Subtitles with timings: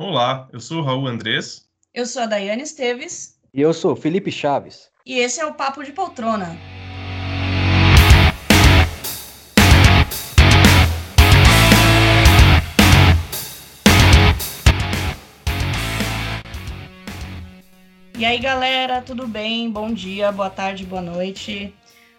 [0.00, 1.68] Olá, eu sou o Raul Andrés.
[1.92, 3.36] Eu sou a Daiane Esteves.
[3.52, 4.88] E eu sou o Felipe Chaves.
[5.04, 6.56] E esse é o Papo de Poltrona.
[18.16, 19.68] E aí, galera, tudo bem?
[19.68, 21.74] Bom dia, boa tarde, boa noite.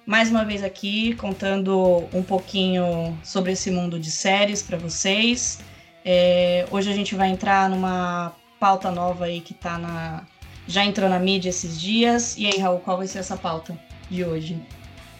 [0.05, 5.61] Mais uma vez aqui contando um pouquinho sobre esse mundo de séries para vocês.
[6.11, 10.23] É, hoje a gente vai entrar numa pauta nova aí que tá na.
[10.67, 12.35] Já entrou na mídia esses dias.
[12.35, 13.79] E aí, Raul, qual vai ser essa pauta
[14.09, 14.59] de hoje?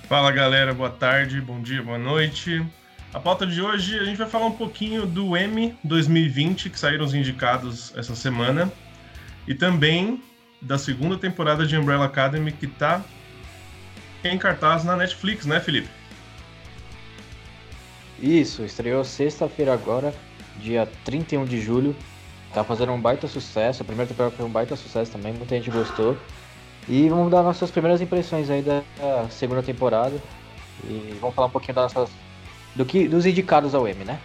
[0.08, 2.66] Fala galera, boa tarde, bom dia, boa noite.
[3.14, 7.06] A pauta de hoje a gente vai falar um pouquinho do M 2020, que saíram
[7.06, 8.72] os indicados essa semana,
[9.48, 10.24] e também
[10.60, 13.04] da segunda temporada de Umbrella Academy, que tá
[14.24, 15.90] em cartaz na Netflix, né, Felipe?
[18.20, 20.12] Isso, estreou sexta-feira agora,
[20.60, 21.96] dia 31 de julho.
[22.54, 23.82] Tá fazendo um baita sucesso.
[23.82, 26.18] A primeira temporada foi um baita sucesso também, muita gente gostou.
[26.88, 28.82] E vamos dar nossas primeiras impressões aí da
[29.30, 30.16] segunda temporada.
[30.84, 32.14] E vamos falar um pouquinho das nossas,
[32.76, 34.20] do que, dos indicados ao M, né?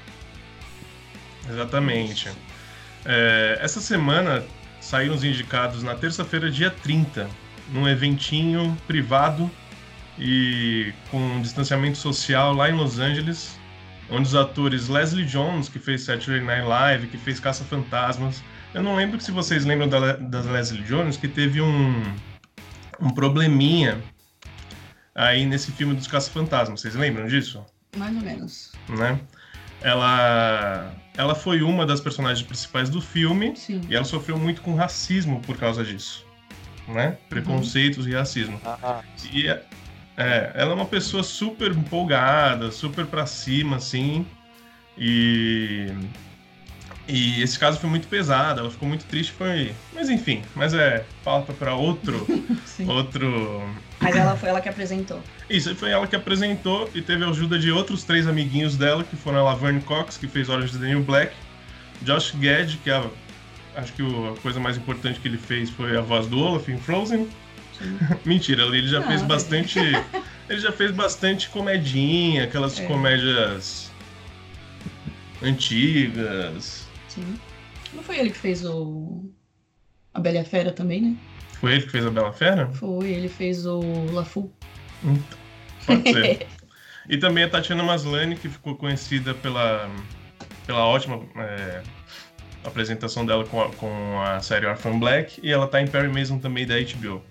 [1.48, 2.30] Exatamente.
[3.05, 4.44] É, essa semana
[4.80, 7.28] saíram os indicados na terça-feira, dia 30,
[7.70, 9.50] num eventinho privado
[10.18, 13.58] e com distanciamento social lá em Los Angeles
[14.10, 18.42] onde os atores Leslie Jones, que fez Saturday Night Live, que fez Caça Fantasmas.
[18.72, 22.02] Eu não lembro se vocês lembram da, da Leslie Jones, que teve um,
[23.00, 24.02] um probleminha
[25.14, 26.80] aí nesse filme dos Caça Fantasmas.
[26.80, 27.64] Vocês lembram disso?
[27.96, 28.72] Mais ou menos.
[28.88, 29.20] Né?
[29.80, 33.80] Ela, ela foi uma das personagens principais do filme Sim.
[33.89, 36.27] e ela sofreu muito com racismo por causa disso.
[36.89, 37.16] Né?
[37.28, 38.12] Preconceitos uhum.
[38.12, 38.61] e racismo.
[38.64, 39.02] Ah,
[39.33, 39.48] e
[40.16, 44.26] é, ela é uma pessoa super empolgada, super pra cima, assim.
[44.96, 45.92] E.
[47.06, 49.74] E esse caso foi muito pesado, ela ficou muito triste, foi.
[49.92, 52.26] Mas enfim, mas é falta para outro.
[52.88, 53.62] outro.
[54.00, 55.20] Mas ela foi ela que apresentou.
[55.50, 59.16] Isso, foi ela que apresentou e teve a ajuda de outros três amiguinhos dela, que
[59.16, 61.34] foram a Laverne Cox, que fez Orange is the New Black,
[62.02, 63.05] Josh Gad, que é a,
[63.77, 66.78] acho que a coisa mais importante que ele fez foi a voz do Olaf em
[66.78, 67.28] Frozen.
[68.24, 69.79] Mentira, ele já não, fez bastante.
[70.48, 72.86] ele já fez bastante comedinha, aquelas é.
[72.86, 73.90] comédias
[75.42, 76.86] antigas.
[77.08, 77.39] Sim.
[77.92, 79.24] Não foi ele que fez o.
[80.13, 81.17] A Bela e a Fera também, né?
[81.61, 82.68] Foi ele que fez a Bela Fera?
[82.73, 83.80] Foi, ele fez o
[84.13, 84.52] Lafu.
[85.02, 85.39] Então,
[85.86, 86.46] pode ser.
[87.08, 89.90] e também a Tatiana Maslany, que ficou conhecida pela,
[90.67, 91.83] pela ótima é,
[92.64, 96.39] apresentação dela com a, com a série Orphan Black, e ela tá em Perry Mason
[96.39, 97.23] também da HBO.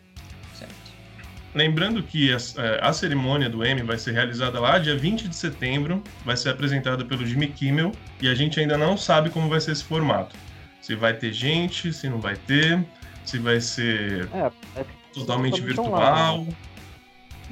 [1.55, 5.35] Lembrando que a, é, a, cerimônia do Emmy vai ser realizada lá dia 20 de
[5.35, 9.61] setembro, vai ser apresentada pelo Jimmy Kimmel e a gente ainda não sabe como vai
[9.61, 10.35] ser esse formato.
[10.81, 12.83] Se vai ter gente, se não vai ter,
[13.23, 16.39] se vai ser é, é totalmente virtual.
[16.39, 16.55] Online.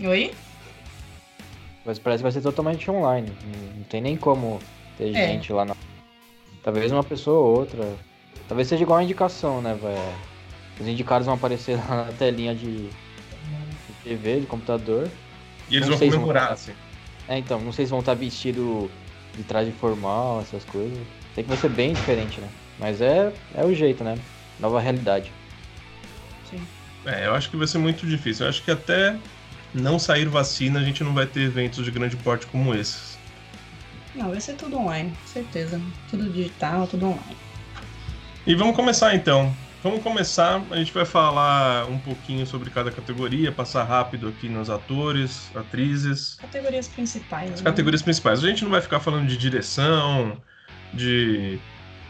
[0.03, 0.33] Oi?
[1.85, 3.31] Mas parece que vai ser totalmente online.
[3.75, 4.59] Não tem nem como
[4.97, 5.27] ter é.
[5.27, 5.75] gente lá na.
[6.63, 7.95] Talvez uma pessoa ou outra.
[8.47, 9.97] Talvez seja igual a indicação, né, velho?
[10.79, 12.89] Os indicados vão aparecer lá na telinha de,
[14.03, 15.09] TV, de computador.
[15.69, 16.53] E eles não vão comemorar, vão...
[16.53, 16.73] assim.
[17.27, 18.89] É, então, não sei se vão estar vestido
[19.35, 20.97] de traje formal, essas coisas.
[21.33, 22.49] Tem que vai ser bem diferente, né?
[22.77, 24.17] Mas é, é o jeito, né?
[24.59, 25.31] Nova realidade.
[26.49, 26.61] Sim.
[27.05, 28.45] É, eu acho que vai ser muito difícil.
[28.45, 29.15] Eu acho que até
[29.73, 33.17] não sair vacina, a gente não vai ter eventos de grande porte como esses.
[34.13, 35.79] Não, vai ser tudo online, certeza.
[36.09, 37.37] Tudo digital, tudo online.
[38.45, 39.55] E vamos começar então.
[39.83, 44.69] Vamos começar, a gente vai falar um pouquinho sobre cada categoria, passar rápido aqui nos
[44.69, 46.35] atores, atrizes.
[46.35, 47.53] Categorias principais.
[47.53, 47.65] As né?
[47.65, 48.43] categorias principais.
[48.43, 50.39] A gente não vai ficar falando de direção,
[50.93, 51.59] de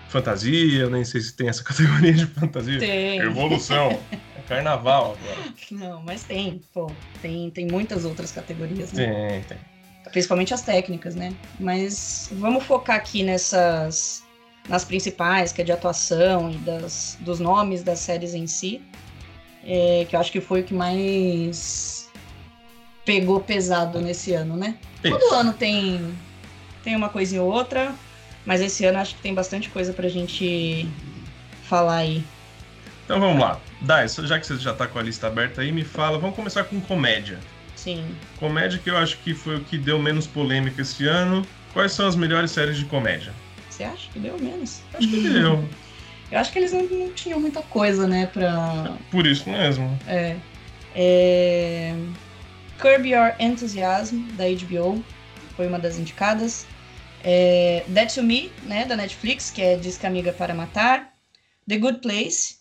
[0.09, 2.77] fantasia, nem sei se tem essa categoria de fantasia.
[2.77, 3.19] Tem.
[3.19, 3.97] Evolução.
[4.11, 5.53] é carnaval agora.
[5.71, 6.91] Não, mas tem, pô.
[7.21, 9.05] Tem, tem muitas outras categorias, né?
[9.05, 9.57] Tem, tem.
[10.11, 11.33] Principalmente as técnicas, né?
[11.57, 14.25] Mas vamos focar aqui nessas
[14.67, 18.81] nas principais, que é de atuação e das, dos nomes das séries em si,
[19.63, 22.09] é, que eu acho que foi o que mais
[23.05, 24.77] pegou pesado nesse ano, né?
[25.03, 25.17] Isso.
[25.17, 26.15] Todo ano tem,
[26.83, 27.93] tem uma coisinha ou outra,
[28.45, 30.87] mas esse ano acho que tem bastante coisa pra gente
[31.63, 32.23] falar aí.
[33.05, 33.59] Então vamos lá.
[33.81, 36.63] Dai, já que você já tá com a lista aberta aí, me fala, vamos começar
[36.63, 37.39] com comédia.
[37.75, 38.15] Sim.
[38.39, 41.45] Comédia que eu acho que foi o que deu menos polêmica esse ano.
[41.73, 43.33] Quais são as melhores séries de comédia?
[43.81, 44.81] Você acha que deu menos?
[44.93, 45.67] Acho que deu.
[46.31, 48.95] Eu acho que eles não, não, tinham muita coisa, né, pra...
[49.09, 49.99] Por isso mesmo.
[50.07, 50.37] É.
[50.95, 51.95] é...
[52.79, 55.03] Curb Your Enthusiasm, da HBO,
[55.55, 56.67] foi uma das indicadas.
[57.23, 57.83] É...
[57.87, 61.11] Dead to Me, né, da Netflix, que é Disque Amiga para Matar.
[61.67, 62.57] The Good Place,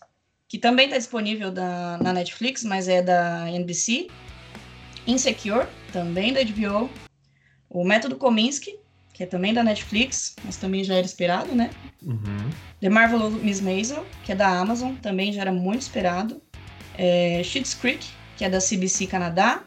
[0.47, 4.07] que também está disponível da, na Netflix, mas é da NBC.
[5.05, 6.89] Insecure, também da HBO.
[7.69, 8.80] O Método Kominsky,
[9.21, 11.69] que é também da Netflix, mas também já era esperado, né?
[12.01, 12.49] Uhum.
[12.79, 16.41] The Marvelous Miss Maisel, que é da Amazon, também já era muito esperado.
[16.97, 18.03] É, Schitt's Creek,
[18.35, 19.61] que é da CBC Canadá.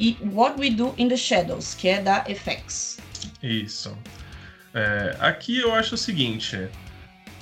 [0.00, 2.98] E What We Do in the Shadows, que é da FX.
[3.42, 3.94] Isso.
[4.72, 6.68] É, aqui eu acho o seguinte: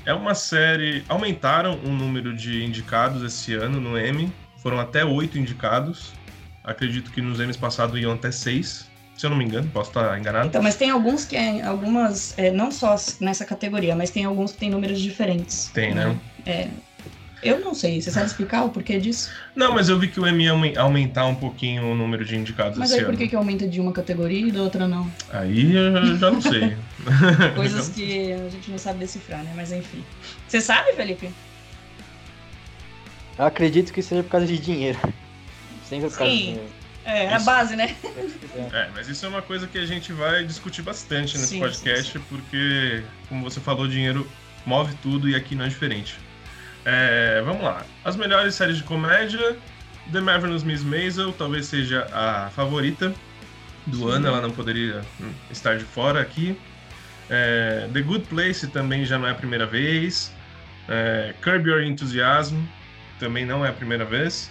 [0.04, 1.04] é uma série.
[1.08, 4.32] Aumentaram o número de indicados esse ano no Emmy.
[4.58, 6.12] Foram até oito indicados.
[6.64, 8.92] Acredito que nos Emmys passados iam até seis.
[9.16, 10.48] Se eu não me engano, posso estar enganado.
[10.48, 14.52] Então, mas tem alguns que é, algumas, é, não só nessa categoria, mas tem alguns
[14.52, 15.70] que tem números diferentes.
[15.72, 16.16] Tem, né?
[16.44, 16.68] É,
[17.44, 19.30] eu não sei, você sabe explicar o porquê disso?
[19.54, 22.78] Não, mas eu vi que o Emmy ia aumentar um pouquinho o número de indicados
[22.78, 23.18] Mas esse aí por ano.
[23.18, 25.10] que, que aumenta de uma categoria e da outra não?
[25.30, 26.74] Aí eu já não sei.
[27.54, 29.52] Coisas que a gente não sabe decifrar, né?
[29.54, 30.02] Mas enfim.
[30.48, 31.28] Você sabe, Felipe?
[33.38, 34.98] Eu acredito que seja por causa de dinheiro.
[35.86, 36.83] Sempre por causa de dinheiro.
[37.04, 37.44] É, a Isso.
[37.44, 37.94] base, né?
[38.72, 42.12] É, mas isso é uma coisa que a gente vai discutir bastante nesse Sim, podcast,
[42.12, 44.26] sim, porque, como você falou, dinheiro
[44.64, 46.16] move tudo e aqui não é diferente.
[46.84, 47.84] É, vamos lá.
[48.04, 49.56] As melhores séries de comédia,
[50.12, 53.14] The Marvelous Miss Maisel talvez seja a favorita
[53.86, 54.10] do Sim.
[54.12, 55.02] ano, ela não poderia
[55.50, 56.58] estar de fora aqui.
[57.28, 60.32] É, The Good Place também já não é a primeira vez.
[60.88, 62.56] É, Curb Your Enthusiasm
[63.18, 64.50] também não é a primeira vez.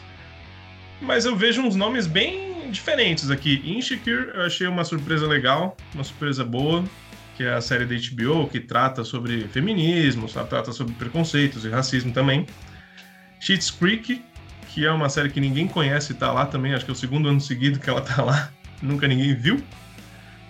[1.03, 3.61] Mas eu vejo uns nomes bem diferentes aqui.
[3.65, 6.83] Insecure eu achei uma surpresa legal, uma surpresa boa,
[7.35, 10.50] que é a série da HBO que trata sobre feminismo, sabe?
[10.50, 12.45] trata sobre preconceitos e racismo também.
[13.39, 14.21] Schitt's Creek,
[14.69, 16.97] que é uma série que ninguém conhece e tá lá também, acho que é o
[16.97, 18.50] segundo ano seguido que ela tá lá,
[18.81, 19.61] nunca ninguém viu.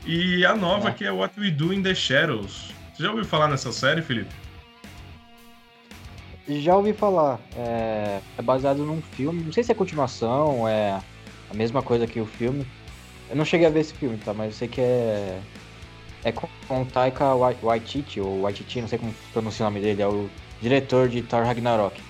[0.05, 0.91] E a nova, É.
[0.91, 2.71] que é What We Do in the Shadows.
[2.93, 4.33] Você já ouviu falar nessa série, Felipe?
[6.47, 7.39] Já ouvi falar.
[7.55, 9.43] É, é baseado num filme.
[9.43, 10.99] Não sei se é continuação, é
[11.49, 12.65] a mesma coisa que o filme.
[13.29, 14.33] Eu não cheguei a ver esse filme, tá?
[14.33, 15.39] Mas eu sei que é.
[16.25, 20.01] É com com Taika Wai- Waititi, ou Waititi, não sei como pronuncia o nome dele,
[20.01, 20.29] é o
[20.61, 22.01] diretor de Thor Ragnarok.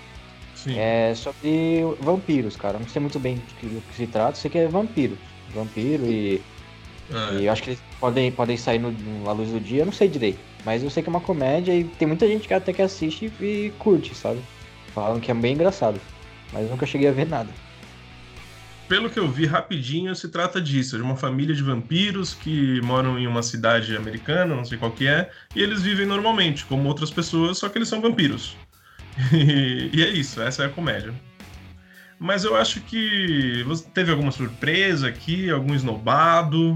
[0.55, 0.77] Sim.
[0.77, 2.77] É sobre vampiros, cara.
[2.77, 3.41] Não sei muito bem do
[3.81, 5.17] que, se trata, sei que é vampiro.
[5.49, 6.41] Vampiro e,
[7.11, 8.91] Ah, e eu acho que eles podem, podem sair no,
[9.23, 10.39] na luz do dia, eu não sei direito.
[10.65, 13.31] Mas eu sei que é uma comédia e tem muita gente que até que assiste
[13.39, 14.41] e curte, sabe?
[14.93, 15.99] Falam que é bem engraçado.
[16.51, 17.49] Mas nunca cheguei a ver nada.
[18.87, 23.17] Pelo que eu vi rapidinho, se trata disso, de uma família de vampiros que moram
[23.17, 27.09] em uma cidade americana, não sei qual que é, e eles vivem normalmente, como outras
[27.09, 28.55] pessoas, só que eles são vampiros.
[29.31, 31.13] E, e é isso, essa é a comédia.
[32.19, 36.73] Mas eu acho que você teve alguma surpresa aqui, algum esnobado.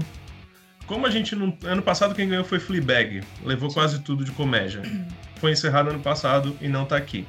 [0.88, 1.56] Como a gente não.
[1.64, 4.82] Ano passado quem ganhou foi Fleabag, levou quase tudo de comédia.
[5.36, 7.24] Foi encerrado ano passado e não tá aqui.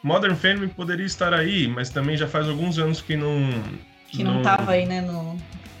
[0.00, 3.50] Modern Family poderia estar aí, mas também já faz alguns anos que não.
[4.06, 5.00] Que não, tava aí, né?
[5.00, 5.36] No...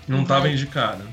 [0.08, 0.52] Não hype.
[0.52, 1.04] indicada.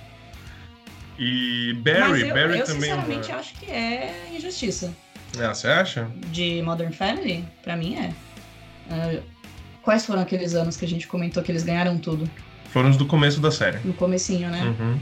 [1.19, 3.03] E Barry, eu, Barry eu também é uma...
[3.03, 4.93] sinceramente acho que é injustiça.
[5.39, 6.09] Ah, você acha?
[6.27, 8.13] De Modern Family, pra mim é.
[8.89, 9.21] Ah,
[9.83, 12.29] quais foram aqueles anos que a gente comentou que eles ganharam tudo?
[12.69, 13.79] Foram os do começo da série.
[13.83, 14.63] No comecinho, né?
[14.63, 14.99] Uhum.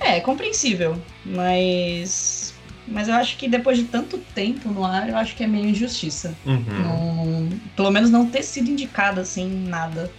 [0.00, 2.54] É, compreensível, mas
[2.86, 5.66] mas eu acho que depois de tanto tempo no ar, eu acho que é meio
[5.66, 6.34] injustiça.
[6.46, 6.64] Uhum.
[6.82, 10.10] Não- pelo menos não ter sido indicada assim nada.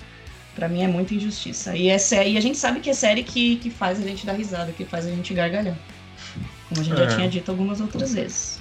[0.55, 1.75] Pra mim é muita injustiça.
[1.75, 4.25] E é série, e a gente sabe que é série que, que faz a gente
[4.25, 5.75] dar risada, que faz a gente gargalhar.
[6.67, 7.09] Como a gente É.
[7.09, 8.59] já tinha dito algumas outras vezes.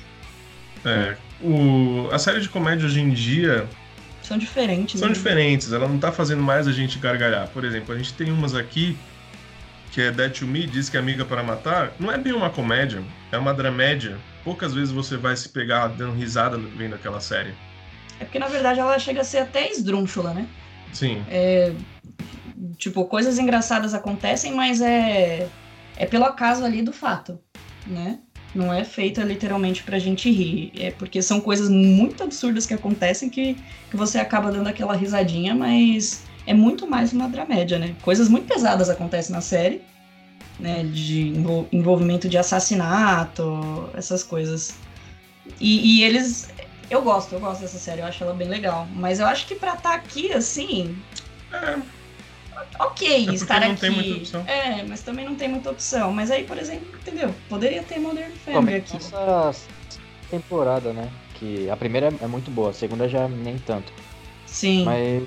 [0.85, 2.09] É, o...
[2.13, 3.69] A série de comédia hoje em dia
[4.23, 5.01] São diferentes.
[5.01, 5.15] são né?
[5.15, 7.49] diferentes, ela não tá fazendo mais a gente gargalhar.
[7.49, 8.97] Por exemplo, a gente tem umas aqui
[9.99, 11.93] que é Dead to Me, Diz que é Amiga para Matar.
[11.99, 13.03] Não é bem uma comédia,
[13.33, 14.17] é uma dramédia.
[14.45, 17.53] Poucas vezes você vai se pegar dando risada vendo aquela série.
[18.21, 20.47] É porque na verdade ela chega a ser até esdrúxula, né?
[20.93, 21.25] Sim.
[22.77, 25.49] Tipo, coisas engraçadas acontecem, mas é
[25.97, 27.41] é pelo acaso ali do fato,
[27.85, 28.21] né?
[28.55, 30.71] Não é feita literalmente pra gente rir.
[30.79, 33.57] É porque são coisas muito absurdas que acontecem que,
[33.91, 37.95] que você acaba dando aquela risadinha, mas é muito mais uma dramédia, né?
[38.03, 39.83] Coisas muito pesadas acontecem na série,
[40.59, 40.83] né?
[40.85, 44.75] De envol- envolvimento de assassinato, essas coisas.
[45.61, 46.49] E, e eles.
[46.91, 48.89] Eu gosto, eu gosto dessa série, eu acho ela bem legal.
[48.95, 50.97] Mas eu acho que pra estar aqui, assim,
[51.53, 51.77] É,
[52.81, 53.81] ok porque estar não aqui.
[53.81, 54.41] tem muita opção.
[54.47, 56.13] É, mas também não tem muita opção.
[56.13, 57.35] Mas aí, por exemplo, entendeu?
[57.49, 59.05] Poderia ter Modern Family Somente aqui.
[59.05, 59.55] essa
[60.31, 61.11] temporada, né?
[61.35, 63.93] Que a primeira é muito boa, a segunda já nem tanto.
[64.47, 64.85] Sim.
[64.85, 65.25] Mas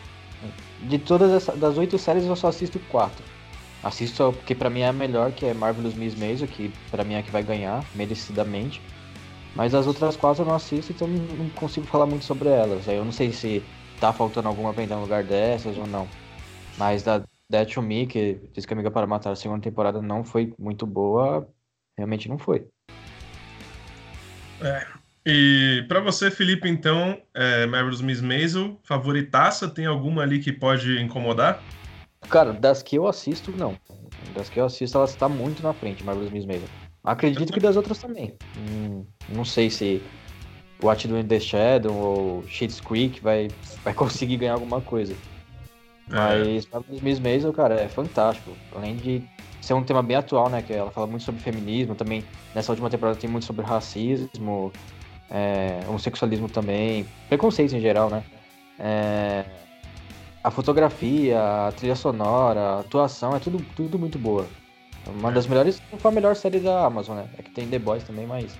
[0.81, 3.23] de todas essa, das oito séries eu só assisto quatro.
[3.83, 7.15] Assisto porque pra mim é a melhor, que é Marvelous Miss Maisel, que pra mim
[7.15, 8.81] é a que vai ganhar, merecidamente.
[9.55, 12.87] Mas as outras quatro eu não assisto, então não consigo falar muito sobre elas.
[12.87, 13.63] Eu não sei se
[13.99, 16.07] tá faltando alguma entrar no lugar dessas ou não.
[16.77, 20.23] Mas da Death to Me, que diz que Amiga para Matar a segunda temporada não
[20.23, 21.47] foi muito boa,
[21.97, 22.67] realmente não foi.
[24.61, 25.00] É.
[25.25, 30.99] E para você, Felipe, então, é, Marvelous Miss Maisel, favoritaça, tem alguma ali que pode
[30.99, 31.61] incomodar?
[32.29, 33.77] Cara, das que eu assisto, não.
[34.33, 36.67] Das que eu assisto, ela está muito na frente, Marvelous Miss Maisel.
[37.03, 38.35] Acredito que das outras também.
[38.57, 40.01] Hum, não sei se
[40.83, 43.47] What Do the Shadow ou Shades Creek vai,
[43.83, 45.13] vai conseguir ganhar alguma coisa.
[46.09, 46.15] É.
[46.15, 48.51] Mas Marvelous Miss Maisel, cara, é fantástico.
[48.75, 49.23] Além de
[49.61, 50.61] ser um tema bem atual, né?
[50.61, 52.23] Que ela fala muito sobre feminismo também.
[52.55, 54.71] Nessa última temporada tem muito sobre racismo,
[55.31, 58.23] é, homossexualismo também, preconceito em geral, né?
[58.77, 59.45] É,
[60.43, 64.45] a fotografia, a trilha sonora, a atuação, é tudo, tudo muito boa.
[65.07, 67.29] Uma das melhores, não foi a melhor série da Amazon, né?
[67.37, 68.57] É que tem The Boys também, mas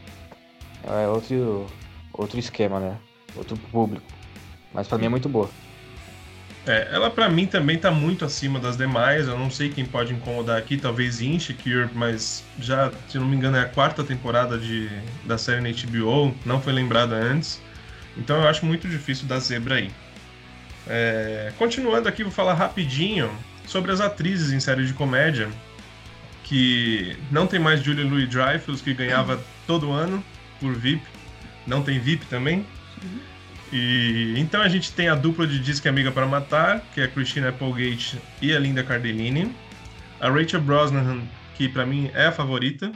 [0.88, 1.66] é outro,
[2.14, 2.98] outro esquema, né?
[3.36, 4.06] Outro público.
[4.74, 5.50] Mas pra mim é muito boa.
[6.66, 9.28] É, ela para mim também tá muito acima das demais.
[9.28, 13.58] Eu não sei quem pode incomodar aqui, talvez Insecure, mas já, se não me engano,
[13.58, 14.90] é a quarta temporada de,
[15.26, 17.62] da série na HBO, não foi lembrada antes.
[18.18, 19.90] Então eu acho muito difícil dar zebra aí.
[20.88, 23.32] É, continuando aqui, vou falar rapidinho
[23.68, 25.50] sobre as atrizes em série de comédia
[26.44, 30.24] que não tem mais Julia Louis Dreyfus, que ganhava todo ano
[30.60, 31.02] por VIP.
[31.66, 32.66] Não tem VIP também.
[33.72, 37.08] E então a gente tem a dupla de Disque Amiga para Matar, que é a
[37.08, 39.56] Christina Applegate e a Linda Cardellini.
[40.20, 41.22] A Rachel Brosnahan,
[41.56, 42.92] que para mim é a favorita,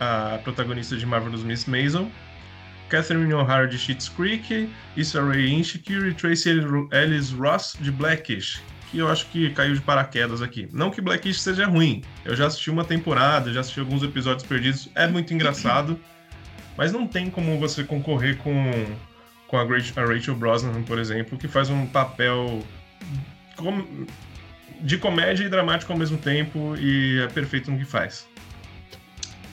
[0.00, 2.10] a protagonista de Marvelous Miss Maisel.
[2.92, 6.50] Catherine O'Hara de Schitt's Creek, Issa Rae Insecure e Tracy
[6.92, 8.60] Ellis Ross de Blackish,
[8.90, 10.68] que eu acho que caiu de paraquedas aqui.
[10.70, 14.90] Não que Blackish seja ruim, eu já assisti uma temporada, já assisti alguns episódios perdidos,
[14.94, 15.98] é muito engraçado,
[16.76, 18.70] mas não tem como você concorrer com,
[19.52, 19.64] com a,
[20.06, 22.62] Rachel Brosnan, por exemplo, que faz um papel
[24.80, 28.26] de comédia e dramático ao mesmo tempo e é perfeito no que faz.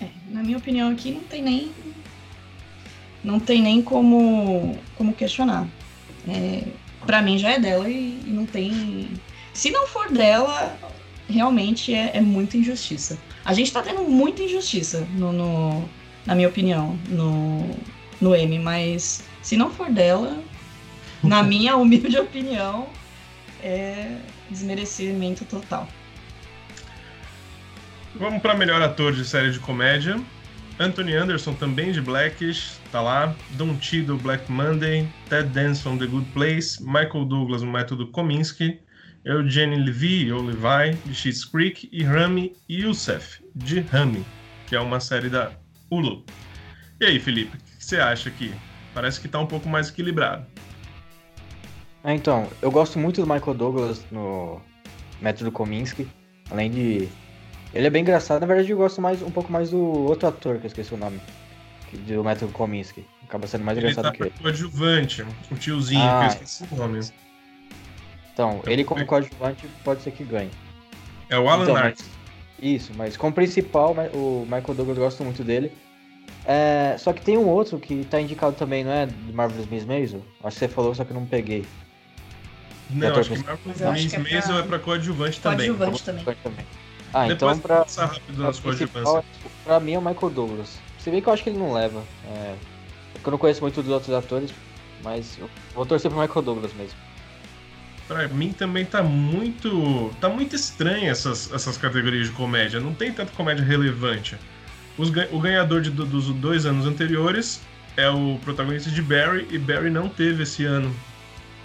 [0.01, 1.71] É, na minha opinião aqui não tem nem
[3.21, 5.67] não tem nem como como questionar.
[6.29, 6.63] É,
[7.05, 9.09] para mim já é dela e, e não tem
[9.53, 10.77] se não for dela,
[11.29, 13.19] realmente é, é muita injustiça.
[13.43, 15.89] A gente tá tendo muita injustiça, no, no,
[16.25, 17.69] na minha opinião, no,
[18.21, 20.41] no M, mas se não for dela,
[21.23, 22.87] na minha humilde opinião,
[23.61, 24.17] é
[24.49, 25.87] desmerecimento total.
[28.15, 30.19] Vamos para melhor ator de série de comédia.
[30.79, 33.35] Anthony Anderson, também de Blackish, tá lá.
[33.51, 35.07] Don Tido, Black Monday.
[35.29, 36.81] Ted Danson, The Good Place.
[36.81, 38.79] Michael Douglas, o Método Kominsky.
[39.25, 44.25] Eugene Levy, ou Levi, de Schitt's Creek, e Rami Youssef, de Rami,
[44.65, 45.51] que é uma série da
[45.91, 46.23] Hulu.
[46.99, 48.53] E aí, Felipe, o que você acha aqui?
[48.93, 50.45] Parece que tá um pouco mais equilibrado.
[52.03, 54.61] É, então, eu gosto muito do Michael Douglas no
[55.21, 56.07] Método Kominsky,
[56.49, 57.09] além de...
[57.73, 60.57] Ele é bem engraçado, na verdade eu gosto mais um pouco mais do outro ator,
[60.57, 61.19] que eu esqueci o nome,
[62.07, 63.05] do Método Kominsky.
[63.23, 64.33] Acaba sendo mais ele engraçado tá que ele.
[64.43, 66.99] o adjuvante, o tiozinho, ah, que eu esqueci o nome.
[68.33, 70.49] Então, ele como coadjuvante pode ser que ganhe.
[71.29, 71.99] É o Alan então, Mas,
[72.59, 75.71] isso, mas como principal, o Michael Douglas eu gosto muito dele.
[76.45, 79.05] É, só que tem um outro que tá indicado também, não é?
[79.05, 80.21] Do Marvelous Miss Maisel?
[80.43, 81.65] Acho que você falou, só que eu não peguei.
[82.89, 84.57] Não, acho que Marvelous Miss é Maisel pra...
[84.57, 85.67] é pra coadjuvante também.
[85.67, 86.23] Coadjuvante também.
[86.43, 86.65] também.
[87.13, 89.23] Ah, Depois então pra, rápido nas coadjuvantes.
[89.63, 90.79] Pra mim é o Michael Douglas.
[90.99, 92.03] Se bem que eu acho que ele não leva.
[92.27, 92.55] É,
[93.23, 94.51] eu não conheço muito dos outros atores,
[95.03, 96.97] mas eu vou torcer pro Michael Douglas mesmo
[98.09, 100.11] para mim também tá muito.
[100.19, 102.79] tá muito estranha essas, essas categorias de comédia.
[102.79, 104.35] Não tem tanta comédia relevante.
[104.99, 107.61] Os, o ganhador de, dos dois anos anteriores
[107.97, 110.93] é o protagonista de Barry, e Barry não teve esse ano.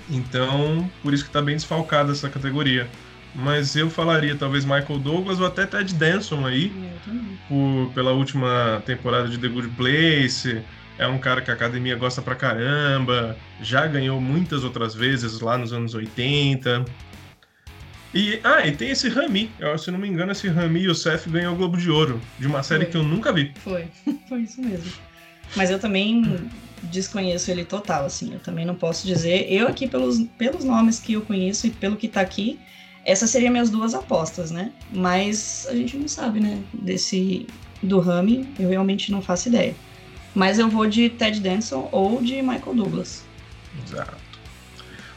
[0.08, 2.88] Então, por isso que tá bem desfalcada essa categoria.
[3.34, 6.72] Mas eu falaria talvez Michael Douglas ou até Ted Danson aí,
[7.48, 10.62] por, pela última temporada de The Good Place
[10.98, 15.58] é um cara que a academia gosta pra caramba, já ganhou muitas outras vezes lá
[15.58, 16.84] nos anos 80.
[18.14, 20.94] E, ah, e tem esse Rami, eu, se não me engano, esse Rami e o
[20.94, 22.90] Seth ganhou o Globo de Ouro, de uma série Foi.
[22.92, 23.52] que eu nunca vi.
[23.56, 23.88] Foi,
[24.28, 24.90] foi isso mesmo.
[25.56, 26.48] Mas eu também
[26.84, 29.52] desconheço ele total, assim, eu também não posso dizer.
[29.52, 32.58] Eu aqui, pelos, pelos nomes que eu conheço e pelo que tá aqui,
[33.04, 34.72] essas seriam minhas duas apostas, né?
[34.92, 36.62] Mas a gente não sabe, né?
[36.72, 37.46] Desse
[37.82, 39.74] do Rami, eu realmente não faço ideia.
[40.34, 43.24] Mas eu vou de Ted Danson ou de Michael Douglas.
[43.84, 44.23] Exato.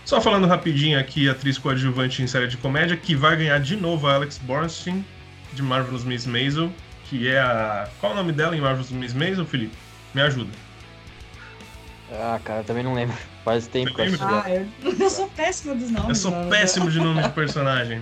[0.07, 4.07] Só falando rapidinho aqui, atriz coadjuvante em série de comédia, que vai ganhar de novo
[4.07, 5.05] a Alex Borstein,
[5.51, 6.71] de Marvelous Miss Maisel,
[7.09, 7.89] que é a...
[7.99, 9.75] Qual é o nome dela em Marvelous Miss Maisel, Felipe?
[10.13, 10.49] Me ajuda.
[12.09, 13.17] Ah, cara, também não lembro.
[13.43, 14.23] Faz tempo que eu assisti.
[14.23, 14.65] Ah, eu,
[14.97, 16.07] eu sou péssima dos nomes.
[16.07, 16.49] Eu sou mano.
[16.51, 18.01] péssimo de nome de personagem.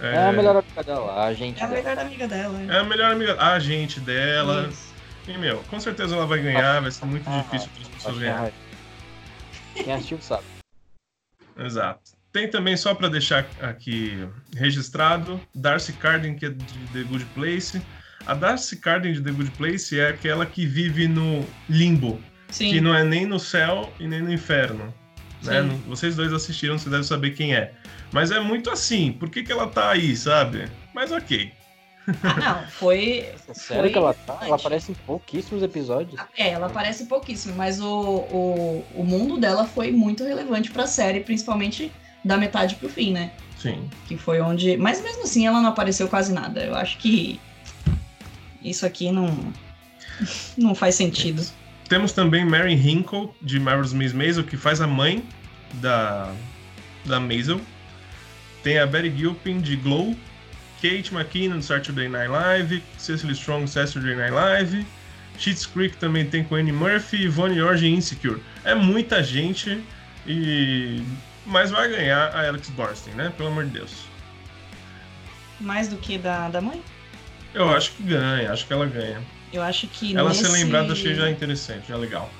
[0.00, 1.60] É a melhor amiga dela, a gente.
[1.60, 1.82] É a dela.
[1.82, 2.62] melhor amiga dela.
[2.72, 4.66] É a melhor amiga, a agente dela.
[4.70, 4.94] Isso.
[5.28, 8.16] E, meu, com certeza ela vai ganhar, vai ser muito Ah, difícil para as pessoas
[8.16, 8.40] é ganharem.
[8.40, 8.54] Rainha.
[9.84, 10.51] Quem assistiu sabe.
[11.58, 12.12] Exato.
[12.32, 17.82] Tem também, só para deixar aqui registrado, Darcy Carden, que é de The Good Place.
[18.26, 22.18] A Darcy Carden de The Good Place é aquela que vive no limbo,
[22.48, 22.70] Sim.
[22.70, 24.94] que não é nem no céu e nem no inferno.
[25.42, 25.60] Né?
[25.86, 27.72] Vocês dois assistiram, vocês devem saber quem é.
[28.12, 30.68] Mas é muito assim, por que, que ela tá aí, sabe?
[30.94, 31.52] Mas ok.
[32.22, 33.28] Ah, não, foi.
[33.52, 34.38] Sério foi que ela tá?
[34.42, 36.20] Ela aparece em pouquíssimos episódios.
[36.36, 41.20] É, ela aparece pouquíssimo, mas o, o, o mundo dela foi muito relevante pra série,
[41.20, 41.92] principalmente
[42.24, 43.32] da metade pro fim, né?
[43.58, 43.88] Sim.
[44.08, 44.76] Que foi onde.
[44.76, 46.60] Mas mesmo assim ela não apareceu quase nada.
[46.60, 47.40] Eu acho que
[48.62, 49.36] isso aqui não.
[50.56, 51.44] Não faz sentido.
[51.88, 55.24] Temos também Mary Hinkle, de Marvel's Miss Maisel, que faz a mãe
[55.74, 56.32] da,
[57.04, 57.60] da Maisel.
[58.62, 60.14] Tem a Betty Gilpin, de Glow.
[60.82, 62.82] Kate McKinnon, do Saturday Night Live.
[62.98, 64.84] Cecily Strong, Saturday Night Live.
[65.38, 67.22] Schitt's Creek também tem com Annie Murphy.
[67.22, 68.42] Ivone Orge em Insecure.
[68.64, 69.80] É muita gente,
[70.26, 71.00] e
[71.46, 73.32] mas vai ganhar a Alex Borstein, né?
[73.36, 73.92] Pelo amor de Deus.
[75.60, 76.82] Mais do que da, da mãe?
[77.54, 79.22] Eu acho que ganha, acho que ela ganha.
[79.52, 80.16] Eu acho que.
[80.16, 80.44] Ela nesse...
[80.44, 82.30] ser lembrada achei já interessante, já legal.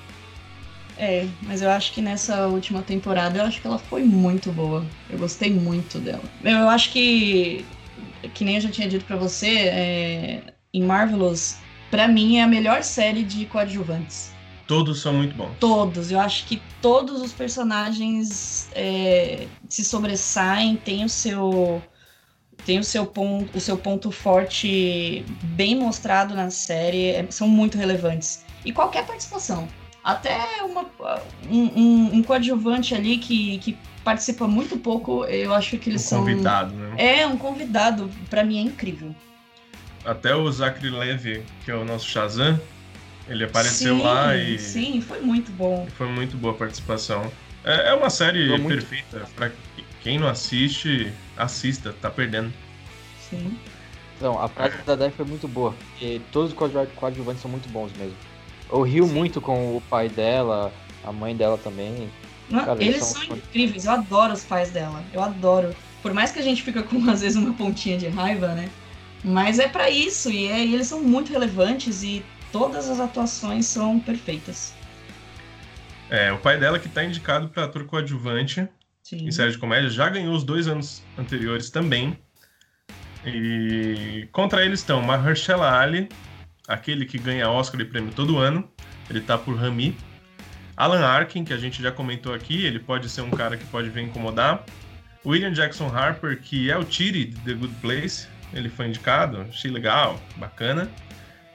[0.99, 4.85] É, mas eu acho que nessa última temporada eu acho que ela foi muito boa.
[5.11, 6.23] Eu gostei muito dela.
[6.45, 7.65] Eu acho que,
[8.35, 11.57] que nem eu já tinha dito pra você, é, em Marvelous,
[11.91, 14.33] pra mim é a melhor série de coadjuvantes.
[14.67, 15.51] Todos são muito bons.
[15.59, 21.83] Todos, eu acho que todos os personagens é, se sobressaem, tem o seu
[22.65, 27.77] tem o seu ponto, o seu ponto forte bem mostrado na série, é, são muito
[27.77, 28.45] relevantes.
[28.65, 29.69] E qualquer participação,
[30.05, 30.87] até uma,
[31.51, 36.09] um, um, um coadjuvante ali que, que participa muito pouco, eu acho que eles Um
[36.09, 36.95] são convidado, né?
[37.21, 39.15] é um convidado, pra mim é incrível.
[40.05, 42.61] Até o Zachary Levy, que é o nosso Shazam,
[43.29, 45.87] ele apareceu sim, lá e sim, foi muito bom.
[45.97, 47.31] foi muito boa a participação.
[47.65, 49.29] É, é uma série Foi muito- perfeita.
[49.37, 49.51] Pra
[50.03, 52.53] quem não assiste, assista, tá perdendo.
[53.31, 53.57] Sim.
[54.17, 55.73] Então, a parte da Dai foi muito boa.
[56.01, 58.17] E todos os coadju- coadjuvantes são muito bons mesmo.
[58.71, 59.13] Eu rio Sim.
[59.15, 60.73] muito com o pai dela,
[61.05, 62.11] a mãe dela também.
[62.53, 65.75] Não, Cara, eles eles são são- incríveis, eu adoro os pais dela, eu adoro.
[66.03, 68.69] Por mais que a gente fica com, às vezes, uma pontinha de raiva, né?
[69.25, 73.67] Mas é pra isso, e, é- e eles são muito relevantes e todas as atuações
[73.67, 74.75] são perfeitas.
[76.11, 78.69] É, o pai dela que tá indicado pra ator coadjuvante
[79.03, 79.27] Sim.
[79.27, 82.19] em série de comédia, já ganhou os dois anos anteriores também.
[83.25, 86.09] E contra eles estão Mahershala Ali,
[86.69, 88.69] aquele que ganha Oscar e prêmio todo ano,
[89.09, 89.97] ele tá por Rami.
[90.77, 93.89] Alan Arkin, que a gente já comentou aqui, ele pode ser um cara que pode
[93.91, 94.65] vir incomodar.
[95.25, 99.71] William Jackson Harper, que é o Tiri de The Good Place, ele foi indicado, achei
[99.71, 100.91] legal, bacana.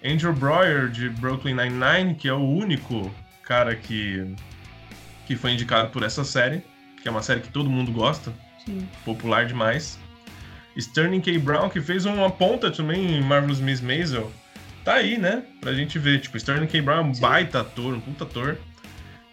[0.03, 4.36] Andrew Breuer, de Brooklyn Nine-Nine, que é o único cara que,
[5.25, 6.63] que foi indicado por essa série,
[7.01, 8.32] que é uma série que todo mundo gosta,
[8.65, 8.88] Sim.
[9.03, 9.99] popular demais.
[10.77, 11.38] Sterling K.
[11.39, 14.32] Brown, que fez uma ponta também em Marvelous Miss Maisel,
[14.84, 15.43] tá aí, né?
[15.60, 16.21] Pra gente ver.
[16.21, 16.82] Tipo, Sterling K.
[16.82, 18.58] Brown é um baita ator, um puta ator.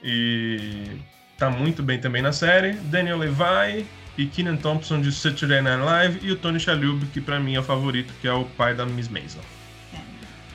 [0.05, 0.99] E
[1.39, 2.75] tá muito bem também na série.
[2.75, 3.87] Daniel Levi
[4.19, 7.61] e Keenan Thompson de Saturday Night Live e o Tony Shalhoub, que pra mim é
[7.61, 9.41] o favorito, que é o pai da Miss Maisel.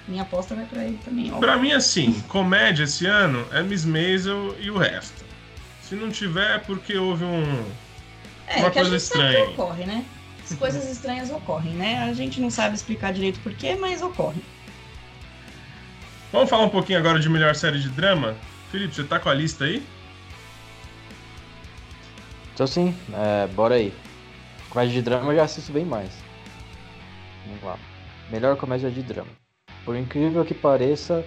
[0.08, 1.40] Minha aposta vai pra ele também, ó.
[1.40, 5.26] Pra mim, assim, comédia esse ano é Miss Maisel e o resto.
[5.82, 7.64] Se não tiver, é porque houve um.
[8.48, 9.46] É, uma que a coisa estranha.
[9.46, 10.06] que ocorre, né?
[10.44, 12.04] As coisas estranhas ocorrem, né?
[12.04, 14.42] A gente não sabe explicar direito porquê, mas ocorre.
[16.32, 18.36] Vamos falar um pouquinho agora de melhor série de drama?
[18.70, 19.84] Felipe, você tá com a lista aí?
[22.54, 23.94] Então sim, é, bora aí.
[24.70, 26.12] Comédia de drama eu já assisto bem mais.
[27.46, 27.80] Vamos lá.
[28.30, 29.32] Melhor comédia de drama.
[29.84, 31.26] Por incrível que pareça,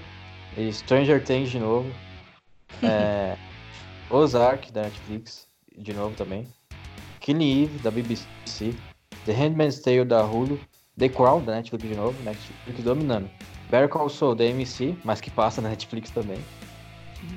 [0.72, 1.92] Stranger Things de novo.
[2.84, 3.36] É,
[4.10, 5.46] Ozark da Netflix,
[5.78, 6.48] de novo também.
[7.20, 8.74] Killing Eve da BBC.
[9.24, 10.60] The Handmaid's Tale da Hulu.
[10.98, 13.30] The Crown da Netflix de novo, Netflix dominando.
[13.70, 16.38] Better Call Saul da AMC, mas que passa na Netflix também.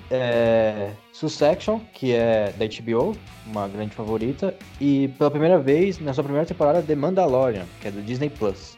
[0.10, 4.56] É, Succession, que é da HBO, uma grande favorita.
[4.80, 8.78] E pela primeira vez, na sua primeira temporada, The Mandalorian, que é do Disney Plus.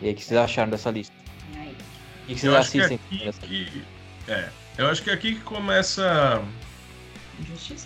[0.00, 1.14] E aí, o que vocês acharam dessa lista?
[1.54, 2.32] E?
[2.32, 3.00] O que vocês eu acho que assistem?
[3.28, 3.82] aqui que.
[4.30, 4.48] É.
[4.76, 6.42] Eu acho que é aqui que começa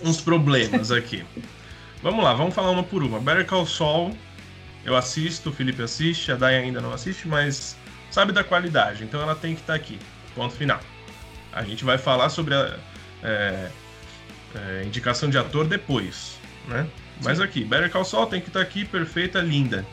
[0.05, 1.25] uns problemas aqui.
[2.03, 3.21] vamos lá, vamos falar uma por uma.
[3.21, 4.17] Better Call Saul,
[4.85, 7.77] eu assisto, o Felipe assiste, a Day ainda não assiste, mas
[8.11, 9.99] sabe da qualidade, então ela tem que estar aqui.
[10.35, 10.81] Ponto final.
[11.59, 12.77] A gente vai falar sobre a
[13.21, 13.69] é,
[14.55, 16.87] é, indicação de ator depois, né?
[17.25, 19.85] Mas aqui, Better Call Saul tem que estar tá aqui, perfeita, linda.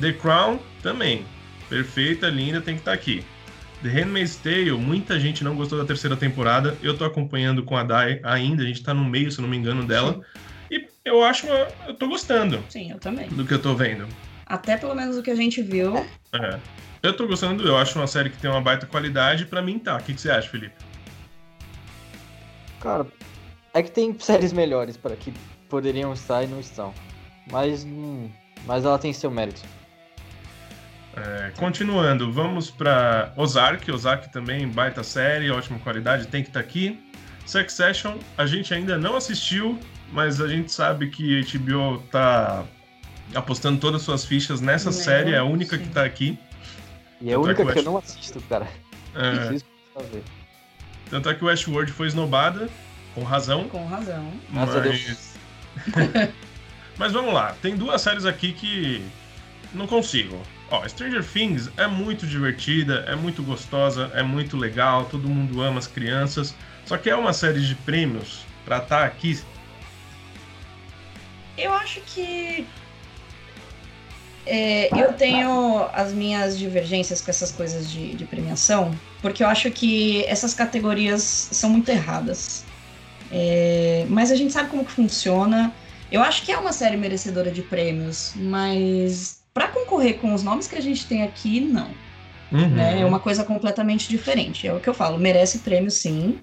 [0.00, 1.26] The Crown também,
[1.68, 3.22] perfeita, linda, tem que estar tá aqui.
[3.82, 6.78] The Handmaid's Tale, muita gente não gostou da terceira temporada.
[6.82, 9.58] Eu tô acompanhando com a Dai ainda, a gente tá no meio, se não me
[9.58, 10.14] engano, dela.
[10.14, 10.22] Sim.
[10.70, 11.46] E eu acho,
[11.86, 12.64] eu tô gostando.
[12.70, 13.28] Sim, eu também.
[13.28, 14.08] Do que eu tô vendo.
[14.46, 15.94] Até pelo menos o que a gente viu.
[16.32, 16.58] É.
[17.02, 19.96] Eu tô gostando, eu acho uma série que tem uma baita qualidade, para mim tá.
[19.96, 20.91] O que, que você acha, Felipe?
[22.82, 23.06] Cara,
[23.72, 25.32] é que tem séries melhores para que
[25.68, 26.92] poderiam estar e não estão.
[27.50, 28.28] Mas, hum,
[28.66, 29.62] mas ela tem seu mérito.
[31.16, 33.90] É, continuando, vamos para Ozark.
[33.90, 36.98] Ozark também, baita série, ótima qualidade, tem que estar tá aqui.
[37.46, 39.78] Succession, a gente ainda não assistiu,
[40.10, 42.64] mas a gente sabe que a HBO tá
[43.34, 45.84] apostando todas as suas fichas nessa não, série, é a única sim.
[45.84, 46.38] que tá aqui.
[47.20, 48.66] E é a única que, que eu não assisto, cara.
[49.14, 49.72] É.
[51.12, 52.70] Tanto é que o Westworld foi esnobada,
[53.14, 53.68] com razão.
[53.68, 54.32] Com razão.
[54.48, 55.34] Mas...
[56.96, 59.04] mas vamos lá, tem duas séries aqui que
[59.74, 60.40] não consigo.
[60.70, 65.80] Ó, Stranger Things é muito divertida, é muito gostosa, é muito legal, todo mundo ama
[65.80, 66.54] as crianças.
[66.86, 69.38] Só que é uma série de prêmios pra estar tá aqui.
[71.58, 72.66] Eu acho que.
[74.46, 79.70] É, eu tenho as minhas divergências com essas coisas de, de, premiação, porque eu acho
[79.70, 82.64] que essas categorias são muito erradas.
[83.30, 85.72] É, mas a gente sabe como que funciona.
[86.10, 90.66] Eu acho que é uma série merecedora de prêmios, mas para concorrer com os nomes
[90.66, 91.90] que a gente tem aqui, não.
[92.50, 92.68] Uhum.
[92.68, 93.00] Né?
[93.00, 94.66] É uma coisa completamente diferente.
[94.66, 96.40] É o que eu falo, merece prêmio sim,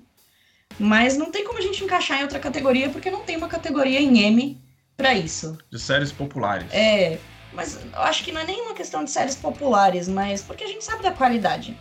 [0.79, 3.99] mas não tem como a gente encaixar em outra categoria, porque não tem uma categoria
[3.99, 4.59] em M
[4.97, 5.57] para isso.
[5.71, 6.67] De séries populares.
[6.71, 7.19] É,
[7.53, 10.67] mas eu acho que não é nem uma questão de séries populares, mas porque a
[10.67, 11.77] gente sabe da qualidade.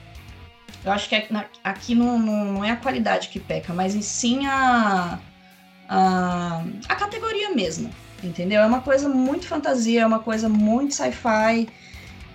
[0.85, 1.15] Eu acho que
[1.65, 5.19] aqui não, não é a qualidade que peca, mas sim a,
[5.89, 7.91] a, a categoria mesmo
[8.23, 8.61] entendeu?
[8.61, 11.69] É uma coisa muito fantasia, é uma coisa muito sci-fi.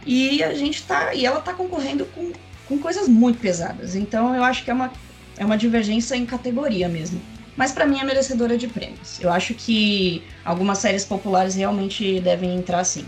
[0.05, 1.13] E a gente tá.
[1.13, 2.31] E ela tá concorrendo com,
[2.67, 3.95] com coisas muito pesadas.
[3.95, 4.91] Então eu acho que é uma,
[5.37, 7.21] é uma divergência em categoria mesmo.
[7.55, 9.19] Mas para mim é merecedora de prêmios.
[9.21, 13.05] Eu acho que algumas séries populares realmente devem entrar sim.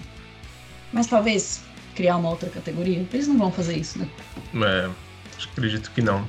[0.92, 1.64] Mas talvez
[1.96, 3.06] criar uma outra categoria.
[3.12, 4.08] Eles não vão fazer isso, né?
[4.56, 4.90] É,
[5.52, 6.28] acredito que não.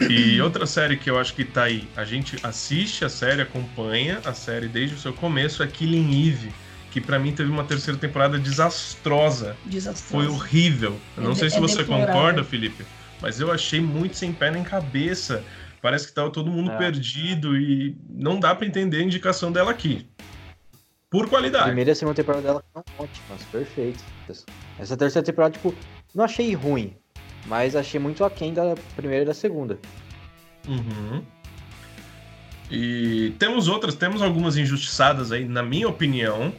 [0.00, 4.20] E outra série que eu acho que tá aí, a gente assiste a série, acompanha
[4.24, 6.52] a série desde o seu começo, é Killing Eve,
[6.90, 9.56] que para mim teve uma terceira temporada desastrosa.
[9.64, 10.24] Desastrosa.
[10.24, 10.98] Foi horrível.
[11.16, 12.14] Eu não é sei se é você deplorável.
[12.14, 12.84] concorda, Felipe,
[13.20, 15.42] mas eu achei muito sem pé nem cabeça.
[15.80, 16.76] Parece que tava todo mundo é.
[16.76, 20.06] perdido e não dá para entender a indicação dela aqui.
[21.16, 21.64] Por qualidade.
[21.64, 24.46] A primeira e a segunda temporada dela foram ótimas, perfeitas.
[24.78, 25.74] Essa terceira temporada, tipo,
[26.14, 26.96] não achei ruim
[27.46, 29.78] mas achei muito aquém da primeira e da segunda.
[30.68, 31.22] Uhum.
[32.70, 36.52] E temos outras, temos algumas injustiçadas aí, na minha opinião.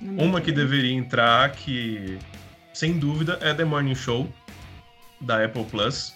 [0.00, 2.18] Uma que deveria entrar, que
[2.72, 4.28] sem dúvida é The Morning Show,
[5.20, 6.14] da Apple Plus.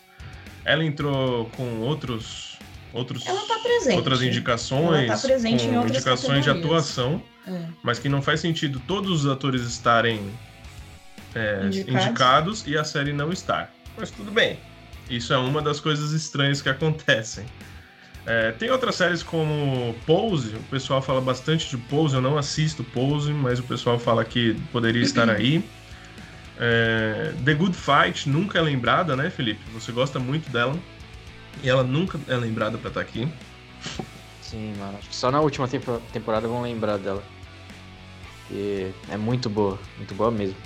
[0.65, 2.56] Ela entrou com outros.
[2.97, 3.97] Outros Ela tá presente.
[3.97, 5.09] Outras indicações.
[5.09, 7.23] Ela tá presente em outras indicações de atuação.
[7.47, 7.61] É.
[7.83, 10.31] Mas que não faz sentido todos os atores estarem
[11.35, 12.05] é, indicados.
[12.07, 14.59] indicados e a série não estar mas tudo bem.
[15.09, 17.47] Isso é uma das coisas estranhas que acontecem.
[18.27, 22.83] É, tem outras séries como Pose, o pessoal fala bastante de Pose, eu não assisto
[22.83, 25.65] Pose, mas o pessoal fala que poderia estar aí.
[26.59, 29.61] É, The Good Fight nunca é lembrada, né, Felipe?
[29.73, 30.77] Você gosta muito dela
[31.63, 33.29] e ela nunca é lembrada para estar tá aqui.
[34.43, 34.97] Sim, mano.
[34.99, 35.69] Acho que só na última
[36.13, 37.23] temporada vão lembrar dela.
[38.51, 40.57] E é muito boa, muito boa mesmo.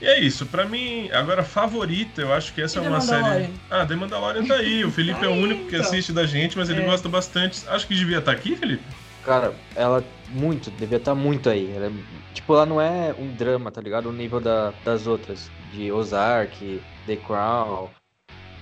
[0.00, 3.50] E é isso, pra mim, agora favorita, eu acho que essa e é uma série.
[3.68, 4.84] Ah, The Mandalorian tá aí.
[4.84, 6.84] O Felipe é o único que assiste da gente, mas ele é.
[6.84, 7.64] gosta bastante.
[7.68, 8.84] Acho que devia estar tá aqui, Felipe?
[9.24, 11.72] Cara, ela muito, devia estar tá muito aí.
[11.74, 11.90] Ela, é,
[12.32, 14.08] tipo, ela não é um drama, tá ligado?
[14.08, 17.90] O nível da, das outras, de Ozark, The Crown.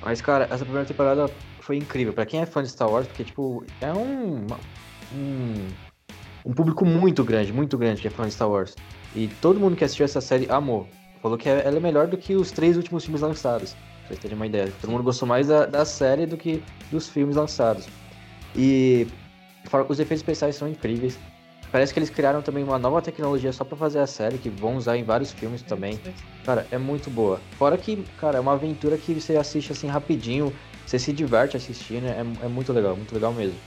[0.06, 2.12] Mas, cara, essa primeira temporada foi incrível.
[2.12, 4.46] Pra quem é fã de Star Wars, porque, tipo, é um.
[5.12, 5.66] um,
[6.44, 8.76] um público muito grande, muito grande que é fã de Star Wars.
[9.16, 10.86] E todo mundo que assistiu essa série amou.
[11.20, 13.72] Falou que ela é melhor do que os três últimos filmes lançados.
[13.72, 14.72] Pra vocês terem uma ideia.
[14.80, 17.88] Todo mundo gostou mais da, da série do que dos filmes lançados.
[18.54, 19.08] E
[19.88, 21.18] os efeitos especiais são incríveis.
[21.76, 24.76] Parece que eles criaram também uma nova tecnologia só para fazer a série, que vão
[24.76, 26.00] usar em vários filmes também.
[26.42, 27.38] Cara, é muito boa.
[27.58, 30.50] Fora que, cara, é uma aventura que você assiste assim rapidinho,
[30.86, 33.58] você se diverte assistindo, é, é muito legal, muito legal mesmo.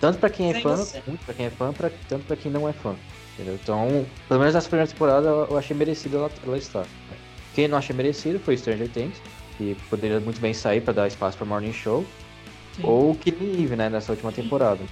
[0.00, 2.68] Tanto para quem é fã, muito para quem é fã, pra, tanto para quem não
[2.68, 2.94] é fã.
[3.34, 3.58] Entendeu?
[3.60, 6.86] Então, pelo menos nessa primeira temporada eu achei merecido ela, ela estar.
[7.56, 9.20] Quem não achei merecido foi Stranger Things,
[9.58, 12.06] que poderia muito bem sair para dar espaço para Morning Show,
[12.76, 12.82] Sim.
[12.84, 14.84] ou Killing Eve, né, nessa última temporada.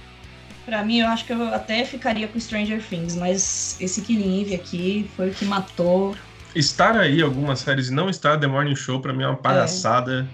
[0.65, 4.55] Pra mim, eu acho que eu até ficaria com Stranger Things, mas esse Killing Eve
[4.55, 6.15] aqui foi o que matou.
[6.55, 10.27] Estar aí algumas séries e não estar The Morning Show, pra mim é uma palhaçada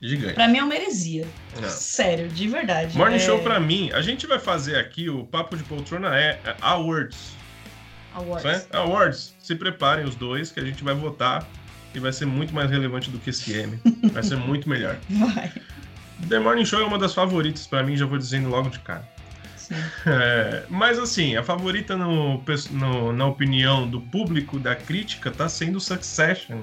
[0.00, 0.06] é.
[0.06, 0.34] gigante.
[0.34, 1.26] Pra mim é uma heresia.
[1.62, 1.68] É.
[1.68, 2.96] Sério, de verdade.
[2.96, 3.18] Morning é...
[3.18, 7.36] Show, pra mim, a gente vai fazer aqui o Papo de Poltrona é, é Awards.
[8.14, 8.46] Awards.
[8.46, 8.76] É?
[8.76, 9.34] Awards.
[9.38, 11.46] Se preparem os dois, que a gente vai votar
[11.94, 13.78] e vai ser muito mais relevante do que esse M.
[14.12, 14.96] Vai ser muito melhor.
[15.08, 15.52] Vai.
[16.28, 19.15] The Morning Show é uma das favoritas para mim, já vou dizendo logo de cara.
[20.06, 25.80] É, mas assim, a favorita no, no, na opinião do público, da crítica, tá sendo
[25.80, 26.62] Succession.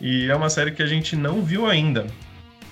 [0.00, 2.06] E é uma série que a gente não viu ainda.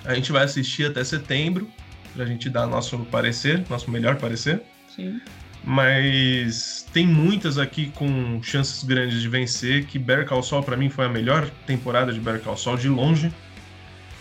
[0.03, 1.69] A gente vai assistir até setembro,
[2.13, 4.61] pra gente dar nosso parecer, nosso melhor parecer.
[4.93, 5.21] Sim.
[5.63, 10.89] Mas tem muitas aqui com chances grandes de vencer, que Better Call Saul para mim
[10.89, 13.31] foi a melhor temporada de Better Call Saul de longe.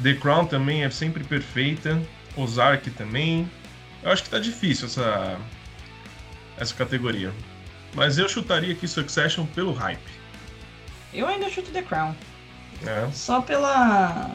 [0.02, 2.00] The Crown também é sempre perfeita,
[2.36, 3.50] Ozark também,
[4.02, 5.38] eu acho que tá difícil essa,
[6.56, 7.32] essa categoria.
[7.94, 10.00] Mas eu chutaria aqui Succession pelo hype.
[11.12, 12.14] Eu ainda chuto The Crown.
[12.86, 13.10] É.
[13.12, 14.30] Só pela.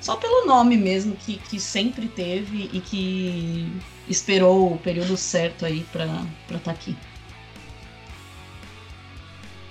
[0.00, 3.72] Só pelo nome mesmo, que, que sempre teve e que
[4.08, 6.04] esperou o período certo aí pra
[6.48, 6.96] estar tá aqui.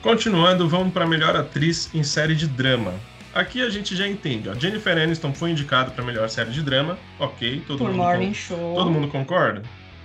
[0.01, 2.93] Continuando, vamos para melhor atriz em série de drama.
[3.35, 4.53] Aqui a gente já entende, ó.
[4.53, 8.75] Jennifer Aniston foi indicada para melhor série de drama, ok, todo Por mundo Morning Show.
[8.75, 9.61] Todo mundo concorda?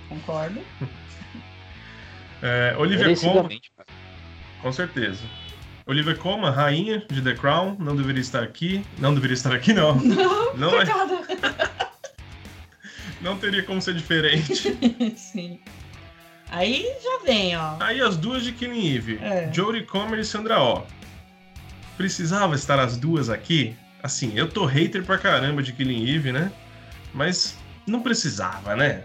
[0.09, 0.59] Concordo.
[2.43, 3.61] é, Olivia Colman,
[4.61, 5.21] com certeza.
[5.87, 8.83] Olivia Colman, rainha de The Crown, não deveria estar aqui.
[8.97, 9.95] Não deveria estar aqui, não.
[10.51, 10.85] Não, não é.
[13.21, 14.77] não teria como ser diferente.
[15.15, 15.61] Sim.
[16.49, 17.77] Aí já vem, ó.
[17.79, 19.19] Aí as duas de Killing Eve.
[19.21, 19.49] É.
[19.53, 20.83] Jodie Comer e Sandra Oh
[21.97, 23.75] precisava estar as duas aqui.
[24.01, 26.51] Assim, eu tô hater pra caramba de Killing Eve, né?
[27.13, 29.03] Mas não precisava, né?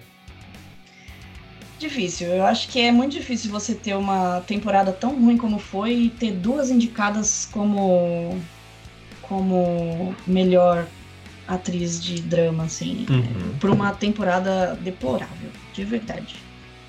[1.79, 2.29] Difícil.
[2.29, 6.11] Eu acho que é muito difícil você ter uma temporada tão ruim como foi e
[6.11, 8.41] ter duas indicadas como
[9.23, 10.87] como melhor
[11.49, 13.59] atriz de drama, assim, uhum.
[13.61, 16.37] por uma temporada deplorável, de verdade.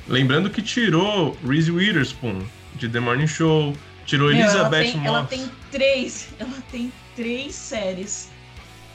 [0.08, 2.44] Lembrando que tirou Reese Witherspoon
[2.76, 3.76] de The Morning Show,
[4.08, 6.30] Tirou Meu, Elizabeth ela tem, ela tem três.
[6.40, 8.30] Ela tem três séries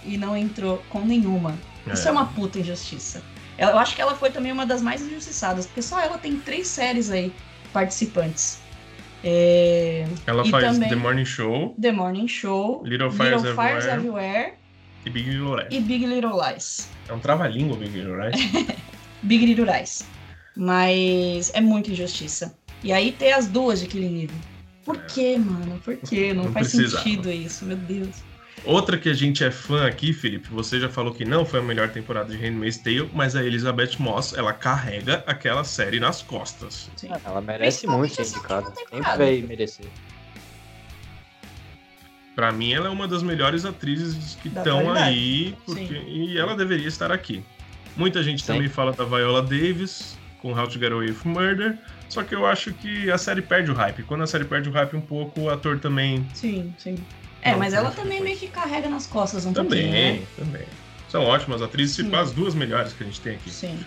[0.05, 1.57] e não entrou com nenhuma.
[1.87, 1.93] É.
[1.93, 3.23] Isso é uma puta injustiça.
[3.59, 6.67] Eu acho que ela foi também uma das mais injustiçadas, porque só ela tem três
[6.67, 7.33] séries aí
[7.73, 8.61] participantes.
[9.23, 10.07] É...
[10.27, 14.57] Ela e faz The Morning Show, The Morning Show, Little Fires, Little Fires Everywhere, Everywhere,
[15.05, 15.69] e Big Little Lies.
[15.71, 16.89] E Big Little Lies.
[17.09, 18.77] É um trava-língua Big Little Lies.
[19.23, 20.05] Big Little Lies.
[20.57, 22.57] Mas é muita injustiça.
[22.83, 24.52] E aí tem as duas de Killing Eve.
[24.85, 25.01] Por é.
[25.01, 25.81] que, mano?
[25.85, 26.33] Por que?
[26.33, 27.03] Não, não faz precisava.
[27.03, 28.23] sentido isso, meu Deus.
[28.65, 31.63] Outra que a gente é fã aqui, Felipe, você já falou que não foi a
[31.63, 36.89] melhor temporada de Handmaid's Tale, mas a Elizabeth Moss, ela carrega aquela série nas costas.
[36.95, 37.09] Sim.
[37.25, 38.73] Ela merece muito ser indicada.
[38.77, 39.87] Sempre vai merecer.
[42.37, 45.95] Pra mim, ela é uma das melhores atrizes que estão aí, porque...
[46.07, 47.45] e ela deveria estar aqui.
[47.97, 48.55] Muita gente Sim.
[48.55, 51.79] também fala da Viola Davis, com How to Get Away with Murder,
[52.13, 54.03] só que eu acho que a série perde o hype.
[54.03, 56.27] Quando a série perde o hype um pouco, o ator também.
[56.35, 56.95] Sim, sim.
[57.41, 58.25] É, mas ela também depois.
[58.25, 59.93] meio que carrega nas costas um também, pouquinho.
[59.93, 60.27] Também, né?
[60.37, 60.67] também.
[61.09, 62.15] São ótimas atrizes, sim.
[62.15, 63.51] as duas melhores que a gente tem aqui.
[63.51, 63.81] Sim.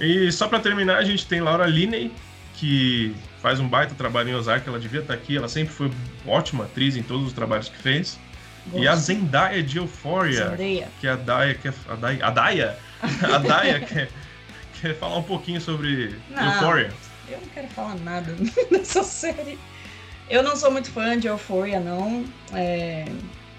[0.00, 2.10] E só para terminar, a gente tem Laura Linney,
[2.54, 5.90] que faz um baita trabalho em Ozark, ela devia estar aqui, ela sempre foi
[6.26, 8.18] ótima atriz em todos os trabalhos que fez.
[8.68, 8.82] Gosto.
[8.82, 10.88] E a Zendaya de Euphoria, Zendaya.
[10.98, 12.78] que é a Daya, que é a Daya, a Daya,
[13.34, 14.08] a Daya quer,
[14.80, 16.54] quer falar um pouquinho sobre Não.
[16.54, 17.07] Euphoria.
[17.30, 18.34] Eu não quero falar nada
[18.70, 19.58] dessa série.
[20.28, 22.24] Eu não sou muito fã de Euphoria, não.
[22.54, 23.04] É,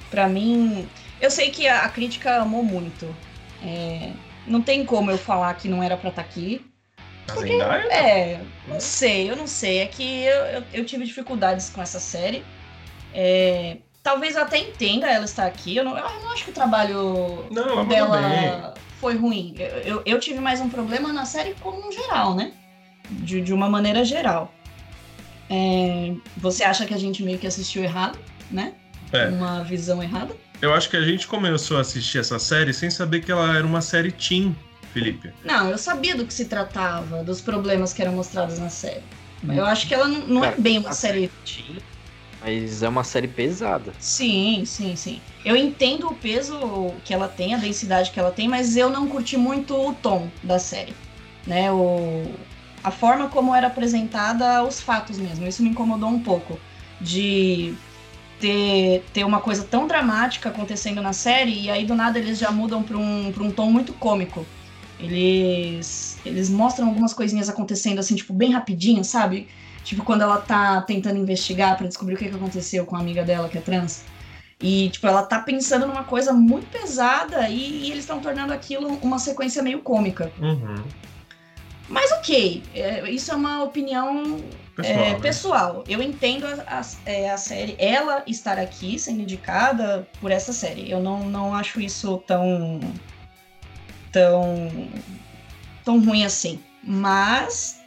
[0.09, 0.87] para mim,
[1.19, 3.05] eu sei que a, a crítica amou muito.
[3.63, 4.11] É,
[4.45, 6.65] não tem como eu falar que não era pra estar tá aqui.
[7.25, 7.53] Porque,
[7.91, 9.79] é, não sei, eu não sei.
[9.79, 12.43] É que eu, eu, eu tive dificuldades com essa série.
[13.13, 15.75] É, talvez eu até entenda ela estar aqui.
[15.75, 19.55] Eu não, eu não acho que o trabalho não, dela foi ruim.
[19.57, 22.51] Eu, eu, eu, tive mais um problema na série como um geral, né?
[23.09, 24.53] De, de uma maneira geral.
[25.49, 28.19] É, você acha que a gente meio que assistiu errado,
[28.51, 28.73] né?
[29.11, 29.27] É.
[29.27, 30.35] Uma visão errada?
[30.61, 33.65] Eu acho que a gente começou a assistir essa série sem saber que ela era
[33.65, 34.55] uma série teen,
[34.93, 35.31] Felipe.
[35.43, 39.03] Não, eu sabia do que se tratava, dos problemas que eram mostrados na série.
[39.43, 39.53] Hum.
[39.53, 41.77] Eu acho que ela não, não é bem uma série teen.
[42.41, 43.91] Mas é uma série pesada.
[43.99, 45.21] Sim, sim, sim.
[45.43, 49.07] Eu entendo o peso que ela tem, a densidade que ela tem, mas eu não
[49.07, 50.93] curti muito o tom da série.
[51.45, 51.71] Né?
[51.71, 52.31] O,
[52.83, 55.47] a forma como era apresentada os fatos mesmo.
[55.47, 56.59] Isso me incomodou um pouco.
[57.01, 57.73] De
[58.39, 62.51] ter, ter uma coisa tão dramática acontecendo na série e aí do nada eles já
[62.51, 64.45] mudam para um, pra um tom muito cômico.
[64.99, 69.47] Eles, eles mostram algumas coisinhas acontecendo assim, tipo, bem rapidinho, sabe?
[69.83, 73.23] Tipo, quando ela tá tentando investigar para descobrir o que, que aconteceu com a amiga
[73.23, 74.03] dela que é trans.
[74.61, 78.99] E, tipo, ela tá pensando numa coisa muito pesada e, e eles estão tornando aquilo
[79.01, 80.31] uma sequência meio cômica.
[80.37, 80.83] Uhum.
[81.89, 84.37] Mas ok, é, isso é uma opinião
[84.75, 85.19] Pessoal, é, né?
[85.19, 85.83] pessoal.
[85.89, 90.89] Eu entendo a, a- é, a série, ela estar aqui sendo indicada por essa série.
[90.89, 92.79] Eu não, não acho isso tão.
[94.11, 94.87] tão.
[95.83, 96.59] tão ruim assim.
[96.83, 97.81] Mas.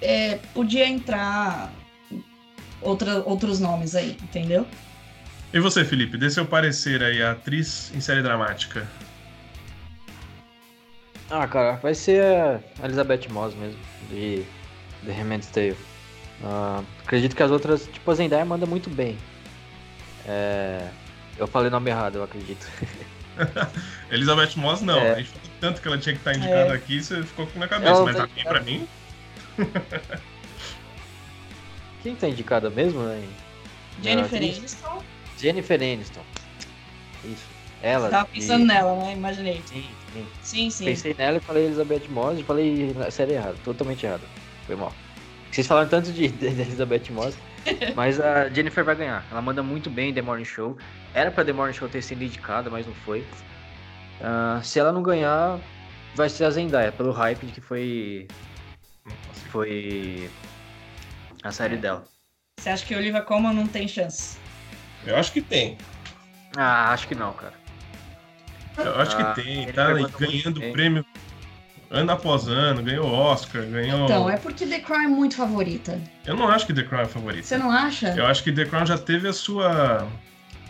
[0.00, 1.72] é, podia entrar
[2.80, 4.66] outra, outros nomes aí, entendeu?
[5.52, 8.86] E você, Felipe, dê seu parecer aí, a atriz em série dramática.
[11.30, 13.78] Ah, cara, vai ser a Elizabeth Moss mesmo,
[14.10, 14.44] de
[15.04, 15.76] The Handmaid's Tale.
[16.42, 19.18] Ah, acredito que as outras, tipo, a Zendaya manda muito bem.
[20.26, 20.88] É,
[21.38, 22.66] Eu falei o nome errado, eu acredito.
[24.10, 24.98] Elizabeth Moss, não.
[24.98, 25.12] É.
[25.12, 26.76] A gente falou tanto que ela tinha que estar indicada É.
[26.76, 27.92] aqui, você ficou na cabeça.
[27.92, 28.88] Ela Mas tá a mim, pra mim,
[32.02, 33.22] Quem tá indicada mesmo, né?
[34.02, 34.36] Jennifer?
[34.38, 35.02] Aniston.
[35.38, 36.22] Jennifer Aniston.
[37.24, 37.44] Isso.
[37.82, 38.06] Ela.
[38.06, 39.12] Você tava pensando e- nela, né?
[39.12, 39.62] Imaginei.
[39.66, 39.88] Sim,
[40.18, 40.26] sim.
[40.42, 40.84] Sim, sim.
[40.84, 44.22] Pensei nela e falei Elizabeth Moss e falei série errada, totalmente errada.
[44.66, 44.92] Foi mal.
[45.50, 47.36] Vocês falaram tanto de, de Elizabeth Moss,
[47.96, 49.26] mas a Jennifer vai ganhar.
[49.30, 50.76] Ela manda muito bem em The Morning Show.
[51.14, 53.24] Era pra The Morning Show ter sido indicada, mas não foi.
[54.20, 55.58] Ah, se ela não ganhar,
[56.14, 58.28] vai ser a Zendaya, pelo hype de que foi,
[59.50, 60.30] foi
[61.42, 62.04] a série dela.
[62.58, 64.36] Você acha que Olivia Colman não tem chance?
[65.06, 65.78] eu acho que tem.
[66.56, 67.54] Ah, acho que não, cara.
[68.78, 70.72] Eu acho Ah, que tem, tá ganhando bem.
[70.72, 71.04] prêmio
[71.90, 74.04] ano após ano, ganhou Oscar, ganhou.
[74.04, 76.00] Então, é porque The Crown é muito favorita.
[76.24, 77.44] Eu não acho que The Crown é favorito.
[77.44, 78.08] Você não acha?
[78.16, 80.06] Eu acho que The Crown já teve a sua.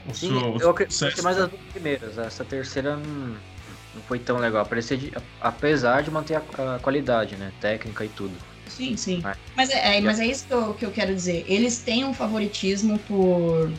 [0.06, 2.16] O Sim, seu o eu acredito mais as duas primeiras.
[2.16, 3.04] Essa terceira não,
[3.94, 4.64] não foi tão legal.
[4.64, 7.52] Parecia de- apesar de manter a, a qualidade, né?
[7.60, 8.34] Técnica e tudo.
[8.68, 9.20] Sim, sim.
[9.20, 9.34] Vai.
[9.56, 11.44] Mas é, é- mas é isso que eu, que eu quero dizer.
[11.48, 13.70] Eles têm um favoritismo por.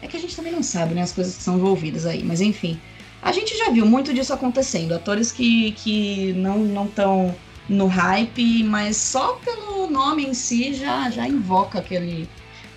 [0.00, 1.02] É que a gente também não sabe, né?
[1.02, 2.22] As coisas que são envolvidas aí.
[2.22, 2.80] Mas enfim.
[3.24, 4.92] A gente já viu muito disso acontecendo.
[4.92, 7.34] Atores que, que não estão
[7.66, 12.28] no hype, mas só pelo nome em si já, já invoca aquele.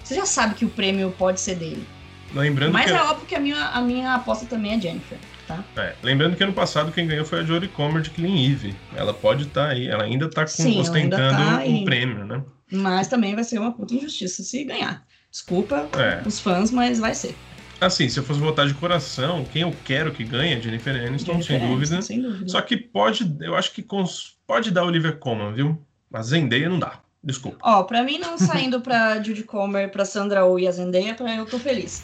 [0.01, 1.85] Você já sabe que o prêmio pode ser dele.
[2.33, 5.63] Lembrando Mas que, é óbvio que a minha, a minha aposta também é Jennifer, tá?
[5.77, 8.75] é, lembrando que ano passado quem ganhou foi a Jodie Comer de Clean Eve.
[8.95, 12.41] Ela pode estar aí, ela ainda tá ela ostentando tá um prêmio, né?
[12.69, 15.05] Mas também vai ser uma puta injustiça se ganhar.
[15.31, 16.21] Desculpa É.
[16.27, 17.33] os fãs, mas vai ser.
[17.79, 21.33] Assim, se eu fosse votar de coração, quem eu quero que ganhe é Jennifer Aniston,
[21.41, 22.01] Jennifer sem dúvida.
[22.01, 22.49] Sem dúvida.
[22.49, 25.79] Só que pode, eu acho que cons- pode dar Olivia Colman, viu?
[26.09, 26.99] Mas Zendaya não dá.
[27.23, 27.57] Desculpa.
[27.61, 31.35] Ó, pra mim não saindo pra Judy Comer, pra Sandra Oh e a Zendaya, pra
[31.35, 32.03] eu tô feliz.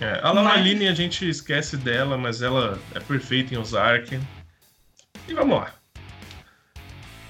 [0.00, 4.18] É, a Lana Mas- a gente esquece dela, mas ela é perfeita em Ozark.
[5.28, 5.72] E vamos lá.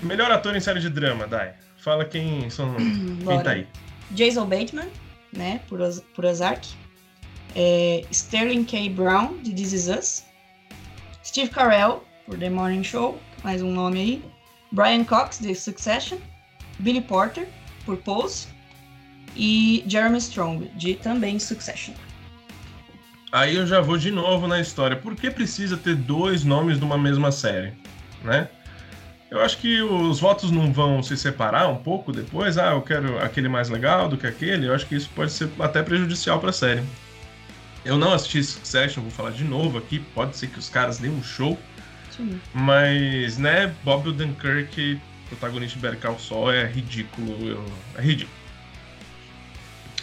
[0.02, 1.54] Melhor ator em série de drama, Dai.
[1.78, 2.74] Fala quem são.
[2.76, 3.66] quem tá aí.
[4.10, 4.88] Jason Bateman,
[5.32, 5.78] né, por,
[6.14, 6.66] por Ozark.
[7.58, 8.90] É, Sterling K.
[8.90, 10.24] Brown, de This Is Us.
[11.24, 14.24] Steve Carell, por The Morning Show, mais um nome aí.
[14.72, 16.18] Brian Cox, de Succession.
[16.78, 17.48] Billy Porter,
[17.86, 18.46] por Pose.
[19.34, 21.94] E Jeremy Strong, de também Succession.
[23.32, 24.94] Aí eu já vou de novo na história.
[24.94, 27.72] Por que precisa ter dois nomes de uma mesma série?
[28.22, 28.50] Né?
[29.30, 32.58] Eu acho que os votos não vão se separar um pouco depois.
[32.58, 34.68] Ah, eu quero aquele mais legal do que aquele.
[34.68, 36.82] Eu acho que isso pode ser até prejudicial para a série.
[37.86, 40.00] Eu não assisti Succession, vou falar de novo aqui.
[40.14, 41.58] Pode ser que os caras deem um show.
[42.10, 42.40] Sim.
[42.52, 47.48] Mas, né, Bob Odenkirk, protagonista de Better Call Saul, é ridículo.
[47.48, 47.64] eu-
[47.96, 48.36] É ridículo.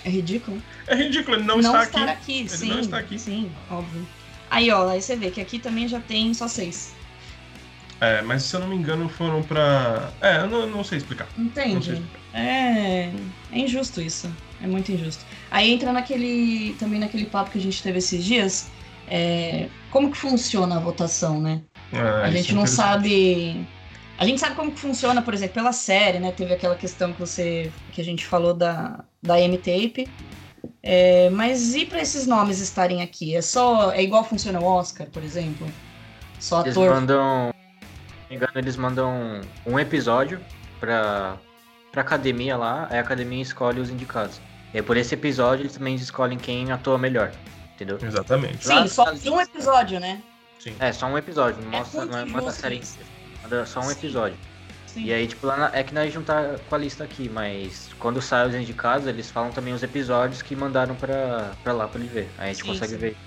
[0.05, 0.61] É ridículo.
[0.87, 2.11] É ridículo, ele não, não está estar aqui.
[2.11, 2.69] aqui, Ele sim.
[2.69, 3.19] não está aqui.
[3.19, 4.05] Sim, óbvio.
[4.49, 6.93] Aí, ó, aí você vê que aqui também já tem só seis.
[8.01, 10.09] É, mas se eu não me engano foram pra.
[10.21, 11.27] É, eu não, não sei explicar.
[11.37, 12.19] Não sei explicar.
[12.33, 13.13] É,
[13.51, 14.29] é injusto isso.
[14.61, 15.25] É muito injusto.
[15.53, 16.75] Aí entra naquele.
[16.79, 18.71] também naquele papo que a gente teve esses dias.
[19.07, 21.61] é, como que funciona a votação, né?
[21.93, 23.67] Ah, a isso gente é não sabe.
[24.17, 26.31] A gente sabe como que funciona, por exemplo, pela série, né?
[26.31, 27.71] Teve aquela questão que você.
[27.91, 30.09] que a gente falou da, da M-Tape.
[30.81, 33.35] É, mas e para esses nomes estarem aqui?
[33.35, 33.91] É só.
[33.91, 35.67] É igual funciona o Oscar, por exemplo?
[36.39, 36.95] Só Eles ator.
[36.95, 37.53] mandam.
[37.53, 40.41] Se não me engano, eles mandam um episódio
[40.79, 41.37] pra,
[41.91, 44.41] pra academia lá, aí a academia escolhe os indicados.
[44.73, 47.31] E aí, por esse episódio eles também escolhem quem atua melhor.
[47.75, 47.97] Entendeu?
[48.01, 48.65] Exatamente.
[48.65, 50.21] Sim, lá só um episódio, né?
[50.59, 50.75] Sim.
[50.79, 52.81] É, só um episódio, não É mostra, não é manda a injusto série
[53.65, 53.91] só um Sim.
[53.91, 54.37] episódio.
[54.87, 55.05] Sim.
[55.05, 57.89] E aí, tipo, lá na, é que nós não tá com a lista aqui, mas
[57.99, 61.99] quando sai os indicados, eles falam também os episódios que mandaram pra, pra lá pra
[61.99, 62.29] ele ver.
[62.37, 62.97] Aí a gente sim, consegue sim.
[62.97, 63.17] ver.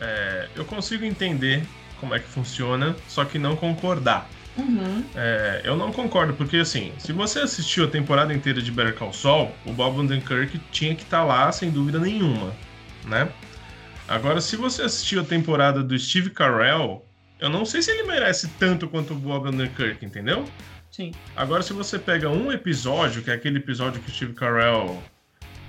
[0.00, 1.64] É, eu consigo entender
[2.00, 4.28] como é que funciona, só que não concordar.
[4.56, 5.04] Uhum.
[5.14, 9.12] É, eu não concordo, porque assim, se você assistiu a temporada inteira de Better Call
[9.12, 12.52] Saul, o Bob Odenkirk tinha que estar tá lá sem dúvida nenhuma,
[13.04, 13.28] né?
[14.06, 17.04] Agora, se você assistiu a temporada do Steve Carell,
[17.40, 20.44] eu não sei se ele merece tanto quanto o Bob Odenkirk, entendeu?
[20.90, 21.12] Sim.
[21.34, 25.02] Agora, se você pega um episódio, que é aquele episódio que o Steve Carell,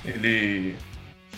[0.04, 0.76] ele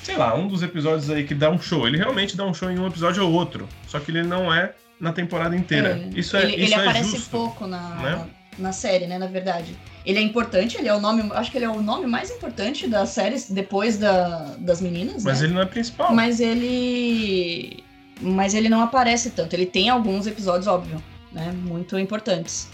[0.02, 1.88] sei lá, um dos episódios aí que dá um show.
[1.88, 3.68] Ele realmente dá um show em um episódio ou outro.
[3.88, 6.02] Só que ele não é na temporada inteira.
[6.14, 8.26] É, isso é Ele, isso ele é aparece justo, pouco na, né?
[8.58, 9.18] na, série, né?
[9.18, 9.78] Na verdade.
[10.06, 11.30] Ele é importante, ele é o nome.
[11.34, 15.24] Acho que ele é o nome mais importante da série depois da, das meninas.
[15.24, 15.48] Mas né?
[15.48, 16.14] ele não é principal.
[16.14, 17.84] Mas ele.
[18.22, 19.54] Mas ele não aparece tanto.
[19.54, 21.52] Ele tem alguns episódios, óbvio, né?
[21.52, 22.70] Muito importantes.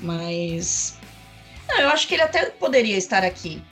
[0.00, 0.98] Mas.
[1.68, 3.62] Não, eu acho que ele até poderia estar aqui.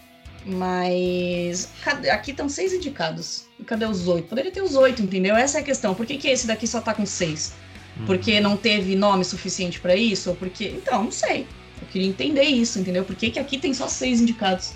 [0.46, 1.68] Mas
[2.10, 3.46] aqui estão seis indicados.
[3.58, 4.28] E cadê os oito?
[4.28, 5.34] Poderia ter os oito, entendeu?
[5.34, 5.94] Essa é a questão.
[5.94, 7.54] Por que, que esse daqui só tá com seis?
[7.98, 8.06] Uhum.
[8.06, 10.30] Porque não teve nome suficiente para isso?
[10.30, 10.66] Ou porque.
[10.68, 11.46] Então, não sei.
[11.82, 13.04] Eu queria entender isso, entendeu?
[13.04, 14.72] Por que, que aqui tem só seis indicados?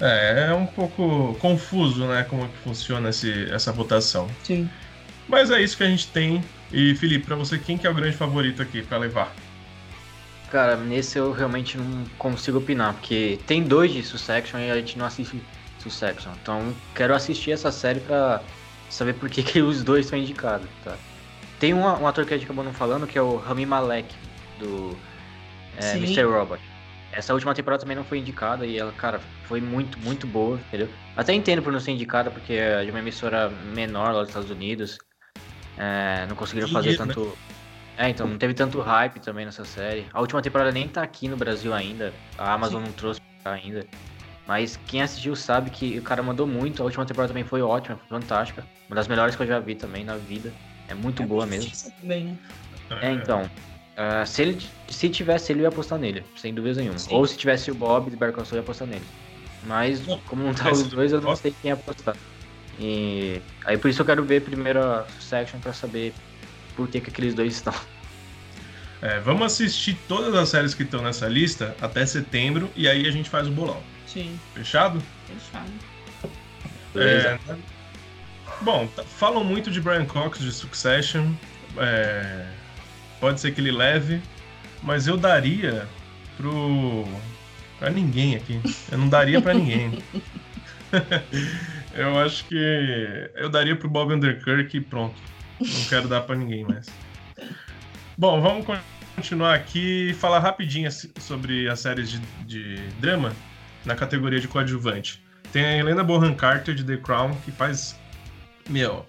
[0.00, 2.24] É, é um pouco confuso, né?
[2.24, 4.28] Como é que funciona esse, essa votação.
[4.44, 4.68] Sim.
[5.28, 6.42] Mas é isso que a gente tem.
[6.72, 9.34] E, Felipe, para você, quem que é o grande favorito aqui para levar?
[10.54, 14.96] Cara, nesse eu realmente não consigo opinar, porque tem dois de Succession e a gente
[14.96, 15.42] não assiste
[15.80, 16.30] Succession.
[16.40, 18.40] Então quero assistir essa série pra
[18.88, 20.96] saber por que, que os dois são indicados, tá?
[21.58, 24.14] Tem um, um, ator que a gente acabou não falando, que é o Rami Malek,
[24.60, 24.96] do
[25.76, 26.22] é, Mr.
[26.22, 26.62] Robot.
[27.10, 30.88] Essa última temporada também não foi indicada e ela, cara, foi muito, muito boa, entendeu?
[31.16, 34.50] Até entendo por não ser indicada, porque é de uma emissora menor lá dos Estados
[34.52, 34.98] Unidos.
[35.76, 36.96] É, não conseguiram fazer né?
[36.96, 37.24] tanto.
[37.24, 37.53] Né?
[37.96, 40.06] É, então não teve tanto hype também nessa série.
[40.12, 42.12] A última temporada nem tá aqui no Brasil ainda.
[42.36, 42.86] A Amazon Sim.
[42.88, 43.86] não trouxe ainda.
[44.46, 46.82] Mas quem assistiu sabe que o cara mandou muito.
[46.82, 48.64] A última temporada também foi ótima, foi fantástica.
[48.88, 50.52] Uma das melhores que eu já vi também na vida.
[50.88, 51.70] É muito é boa mesmo.
[52.00, 52.38] Também, né?
[53.00, 53.42] É, então.
[53.94, 56.98] Uh, se ele se tivesse ele, eu ia apostar nele, sem dúvida nenhuma.
[56.98, 57.14] Sim.
[57.14, 59.04] Ou se tivesse o Bob de Bear eu ia apostar nele.
[59.62, 62.16] Mas, como não tá os dois, eu não sei quem apostar.
[62.78, 66.12] E aí por isso eu quero ver primeiro a section pra saber
[66.76, 67.74] por que, que aqueles dois estão.
[69.02, 73.10] É, vamos assistir todas as séries que estão nessa lista até setembro e aí a
[73.10, 73.82] gente faz o bolão.
[74.06, 74.38] Sim.
[74.54, 75.02] Fechado?
[75.26, 75.70] Fechado.
[76.96, 77.38] É,
[78.62, 81.32] bom, falam muito de Brian Cox de Succession.
[81.76, 82.46] É,
[83.20, 84.22] pode ser que ele leve,
[84.82, 85.86] mas eu daria
[86.36, 87.04] pro.
[87.78, 88.60] pra ninguém aqui.
[88.90, 90.02] Eu não daria para ninguém.
[91.94, 95.14] eu acho que eu daria pro Bob Underkirk e pronto.
[95.60, 96.86] Não quero dar para ninguém mais.
[98.16, 98.66] Bom, vamos
[99.14, 103.32] continuar aqui e falar rapidinho sobre as séries de, de drama
[103.84, 105.22] na categoria de coadjuvante.
[105.52, 107.98] Tem a Helena Bonham Carter de The Crown, que faz.
[108.68, 109.06] Meu,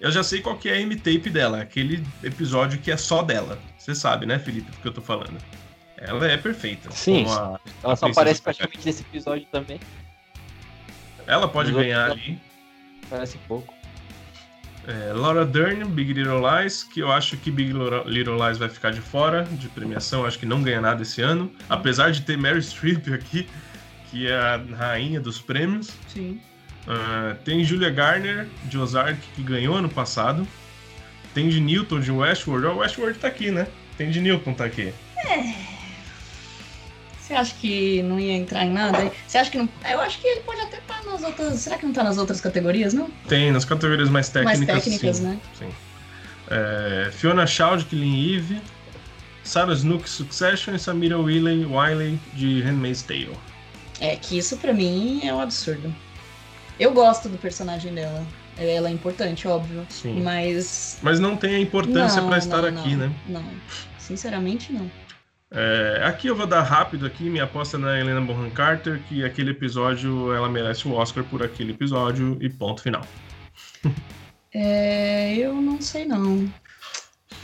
[0.00, 3.58] eu já sei qual que é a M-tape dela, aquele episódio que é só dela.
[3.76, 5.36] Você sabe, né, Felipe, do que eu tô falando.
[5.96, 6.90] Ela é perfeita.
[6.92, 9.80] Sim, a, ela a só aparece praticamente nesse episódio também.
[11.26, 12.40] Ela pode ganhar ali.
[13.10, 13.74] Parece pouco.
[14.88, 17.74] É, Laura Dern, Big Little Lies, que eu acho que Big
[18.06, 21.52] Little Lies vai ficar de fora de premiação, acho que não ganha nada esse ano.
[21.68, 23.46] Apesar de ter Mary Streep aqui,
[24.10, 25.90] que é a rainha dos prêmios.
[26.08, 26.40] Sim.
[26.86, 30.48] Uh, tem Julia Garner, de Ozark, que ganhou ano passado.
[31.34, 32.66] Tem de Newton, de Westworld.
[32.68, 33.66] O Westworld tá aqui, né?
[33.98, 34.94] Tem de Newton, tá aqui.
[35.18, 35.68] É.
[37.20, 39.12] Você acha que não ia entrar em nada?
[39.26, 39.68] Você acha que não.
[39.86, 41.58] Eu acho que ele pode até estar nas outras.
[41.58, 43.10] Será que não está nas outras categorias, não?
[43.28, 44.66] Tem, nas categorias mais técnicas.
[44.66, 45.22] Mais técnicas, sim.
[45.22, 45.40] né?
[45.58, 45.68] Sim.
[46.50, 48.60] É, Fiona Shaw de Killing Eve,
[49.44, 53.36] Sarah Snook Succession e Samira Wiley, Wiley de Handmaid's Tale.
[54.00, 55.94] É que isso para mim é um absurdo.
[56.78, 58.24] Eu gosto do personagem dela.
[58.56, 59.86] Ela é importante, óbvio.
[59.88, 60.20] Sim.
[60.22, 60.98] Mas.
[61.02, 63.14] Mas não tem a importância para estar não, aqui, não, né?
[63.28, 63.44] Não.
[63.98, 64.90] Sinceramente, não.
[65.50, 69.52] É, aqui eu vou dar rápido aqui minha aposta na Helena Bonham Carter, que aquele
[69.52, 73.02] episódio ela merece o Oscar por aquele episódio e ponto final.
[74.54, 76.50] É, eu não sei não.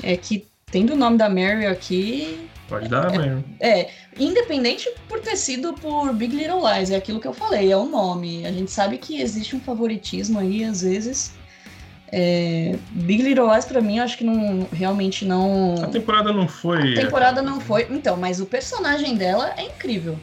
[0.02, 2.48] É que tendo o nome da Mary aqui.
[2.66, 3.44] Pode dar, é, Mary.
[3.60, 7.76] É, independente por ter sido por Big Little Lies, é aquilo que eu falei, é
[7.76, 8.46] o nome.
[8.46, 11.34] A gente sabe que existe um favoritismo aí, às vezes.
[12.16, 15.74] É, Big Little Lies pra mim, acho que não realmente não.
[15.82, 16.92] A temporada não foi.
[16.92, 17.88] A temporada não foi.
[17.90, 20.16] Então, mas o personagem dela é incrível.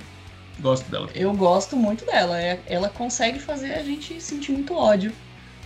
[0.62, 1.10] Gosto dela.
[1.14, 2.42] Eu gosto muito dela.
[2.42, 5.12] É, ela consegue fazer a gente sentir muito ódio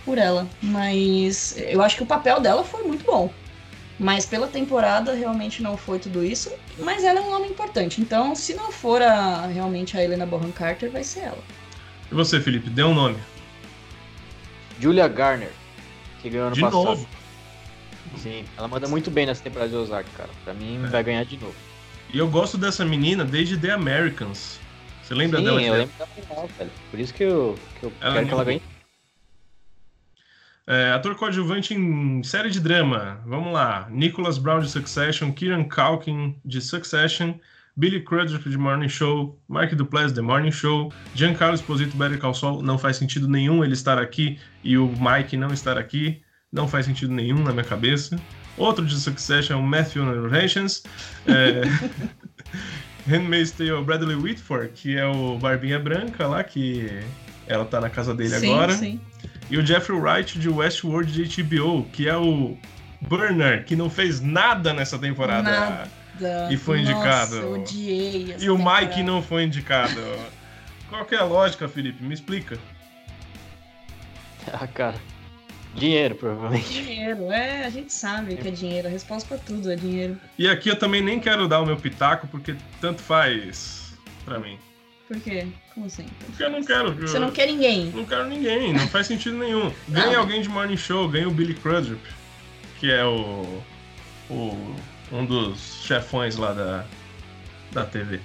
[0.04, 0.48] por ela.
[0.60, 3.32] Mas eu acho que o papel dela foi muito bom.
[3.96, 6.50] Mas pela temporada realmente não foi tudo isso.
[6.80, 8.00] Mas ela é um nome importante.
[8.00, 11.44] Então, se não for a, realmente a Helena Bonham Carter, vai ser ela.
[12.10, 13.16] E você, Felipe, dê um nome.
[14.80, 15.52] Julia Garner,
[16.22, 16.84] que ganhou ano De passado.
[16.84, 17.08] novo.
[18.16, 20.30] Sim, ela manda muito bem nessa temporada de Ozark, cara.
[20.44, 20.86] Pra mim, É.
[20.88, 21.54] vai ganhar de novo.
[22.12, 24.60] E eu gosto dessa menina desde The Americans.
[25.02, 25.60] Você lembra Sim, dela?
[25.62, 26.70] eu que- lembro da final, velho.
[26.90, 28.62] Por isso que eu, que eu Ela é quero que ela ganhe.
[30.68, 33.20] É, ator coadjuvante em série de drama.
[33.24, 33.86] Vamos lá.
[33.88, 37.34] Nicholas Brown de Succession, Kieran Culkin de Succession,
[37.76, 42.62] Billy Crudup de Morning Show, Mark Duplass de Morning Show, Giancarlo Esposito Better Call Saul.
[42.62, 46.22] Não faz sentido nenhum ele estar aqui e o Mike não estar aqui.
[46.50, 48.18] Não faz sentido nenhum na minha cabeça.
[48.56, 50.84] Outro de Succession, Matthew Narrations.
[51.26, 51.62] É...
[53.06, 56.90] Handmaid's Tale, Bradley Whitford, que é o Barbinha Branca lá, que
[57.46, 58.72] ela tá na casa dele sim, agora.
[58.72, 59.00] sim.
[59.50, 62.56] E o Jeffrey Wright de Westworld de HBO, que é o
[63.02, 65.50] Burner, que não fez nada nessa temporada.
[65.50, 66.05] Nada.
[66.50, 67.52] E foi Nossa, indicado.
[67.52, 68.86] odiei essa E o temporada.
[68.86, 70.00] Mike não foi indicado.
[70.88, 72.02] Qual que é a lógica, Felipe?
[72.02, 72.58] Me explica.
[74.52, 74.96] Ah, cara.
[75.74, 76.72] Dinheiro, provavelmente.
[76.72, 78.88] Dinheiro, é, a gente sabe que é dinheiro.
[78.88, 80.18] A resposta pra tudo é dinheiro.
[80.38, 83.92] E aqui eu também nem quero dar o meu pitaco, porque tanto faz
[84.24, 84.58] pra mim.
[85.06, 85.46] Por quê?
[85.74, 86.06] Como assim?
[86.24, 86.88] Porque eu não quero.
[86.98, 87.86] eu- Você não quer ninguém.
[87.94, 89.70] Não quero ninguém, não faz sentido nenhum.
[89.88, 92.00] Ganha alguém de Morning Show, ganha o Billy Crudup,
[92.80, 93.62] que é o,
[94.30, 94.74] o
[95.12, 96.84] um dos chefões lá da,
[97.72, 98.20] da TV.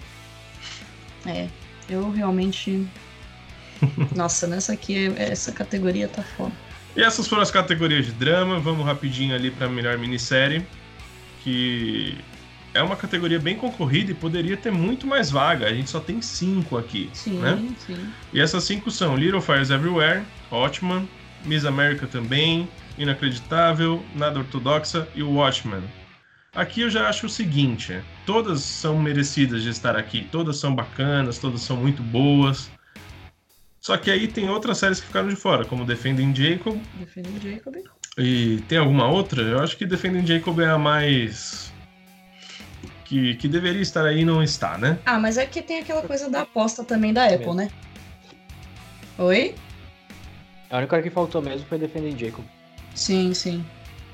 [1.25, 1.47] É,
[1.89, 2.87] eu realmente.
[4.15, 6.53] Nossa, nessa aqui, essa categoria tá foda.
[6.95, 8.59] E essas foram as categorias de drama.
[8.59, 10.65] Vamos rapidinho ali para melhor minissérie,
[11.43, 12.17] que
[12.73, 15.67] é uma categoria bem concorrida e poderia ter muito mais vaga.
[15.67, 17.73] A gente só tem cinco aqui, Sim, né?
[17.85, 18.11] sim.
[18.33, 21.05] E essas cinco são Little Fires Everywhere, ótima,
[21.45, 22.67] Miss America também,
[22.97, 25.83] Inacreditável, Nada Ortodoxa e Watchmen.
[26.53, 31.37] Aqui eu já acho o seguinte, todas são merecidas de estar aqui, todas são bacanas,
[31.37, 32.69] todas são muito boas.
[33.79, 37.39] Só que aí tem outras séries que ficaram de fora, como Defending Jacob, Defendo o
[37.41, 37.75] Jacob.
[38.17, 39.41] e tem alguma outra?
[39.41, 41.71] Eu acho que Defending Jacob é a mais.
[43.05, 44.99] que, que deveria estar aí e não está, né?
[45.05, 47.71] Ah, mas é que tem aquela coisa da aposta também da Apple, né?
[49.17, 49.55] Oi?
[50.69, 52.43] A única coisa que faltou mesmo foi Defending Jacob.
[52.93, 53.65] Sim, sim.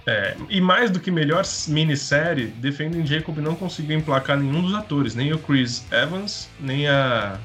[0.10, 5.14] É, e mais do que melhor minissérie, Defending Jacob não conseguiu emplacar nenhum dos atores,
[5.14, 7.38] nem o Chris Evans, nem a.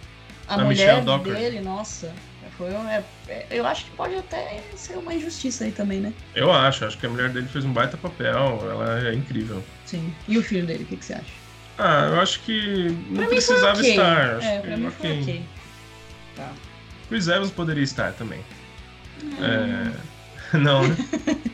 [0.47, 1.35] A, A mulher Michelle Docker.
[1.35, 2.13] dele, nossa.
[2.57, 6.13] Foi um, é- é- eu acho que pode até ser uma injustiça aí também, né?
[6.35, 9.65] Eu acho, acho que a mulher dele fez um baita papel, ela é incrível.
[9.85, 10.15] Sim.
[10.29, 11.25] E o filho dele, o que, que você acha?
[11.79, 13.91] Ah, eu acho que não Pra precisava foi ok.
[13.91, 14.37] estar.
[14.37, 15.45] Acho É, pra mim foi ok.
[16.37, 16.53] Tá.
[17.09, 18.41] Chris Evans poderia estar também.
[19.41, 20.13] É,
[20.59, 20.97] Não, né?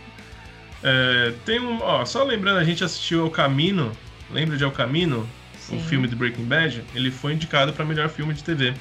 [0.82, 1.80] É, tem um.
[1.80, 3.92] Ó, só lembrando, a gente assistiu El Camino.
[4.30, 5.28] Lembra de El Camino?
[5.68, 5.76] Sim.
[5.76, 8.74] o filme do Breaking Bad, ele foi indicado para melhor filme de TV.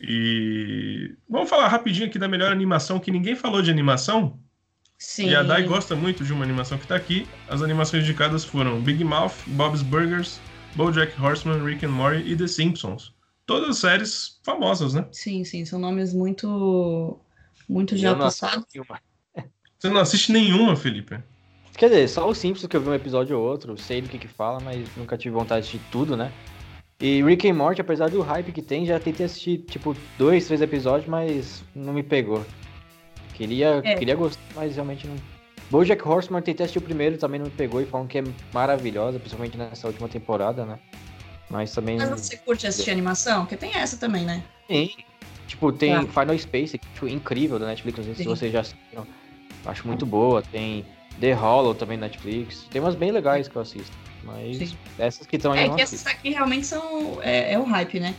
[0.00, 4.38] E vamos falar rapidinho aqui da melhor animação, que ninguém falou de animação.
[4.96, 5.30] Sim.
[5.30, 7.26] E a Dai gosta muito de uma animação que tá aqui.
[7.48, 10.40] As animações indicadas foram Big Mouth, Bob's Burgers,
[10.76, 13.12] BoJack Horseman, Rick and Morty e The Simpsons.
[13.44, 15.06] Todas séries famosas, né?
[15.10, 15.64] Sim, sim.
[15.64, 17.18] São nomes muito.
[17.68, 18.64] Muito já passados.
[18.76, 19.00] uma.
[19.78, 21.18] Você não assiste nenhuma, Felipe.
[21.76, 24.18] Quer dizer, só o Simpsons que eu vi um episódio ou outro, sei do que
[24.18, 26.32] que fala, mas nunca tive vontade de assistir tudo, né?
[27.00, 30.60] E Rick and Morty, apesar do hype que tem, já tentei assistir, tipo, dois, três
[30.60, 32.44] episódios, mas não me pegou.
[33.34, 33.94] Queria, É.
[33.94, 35.14] queria gostar, mas realmente não...
[35.70, 39.20] BoJack Horseman, tentei assistir o primeiro, também não me pegou, e falam que é maravilhosa,
[39.20, 40.80] principalmente nessa última temporada, né?
[41.48, 41.98] Mas também...
[41.98, 43.42] Mas você curte assistir animação?
[43.42, 44.42] Porque tem essa também, né?
[44.66, 44.90] Sim.
[45.46, 46.20] Tipo, tem Tá.
[46.22, 49.06] Final Space, que, tipo, incrível da Netflix, não sei se vocês já assistiram.
[49.64, 50.42] Acho muito boa.
[50.42, 50.84] Tem
[51.20, 52.66] The Hollow também na Netflix.
[52.70, 53.96] Tem umas bem legais que eu assisto.
[54.24, 54.76] Mas Sim.
[54.98, 57.18] essas que estão aí É que essas aqui realmente são.
[57.22, 58.14] É, é o hype, né?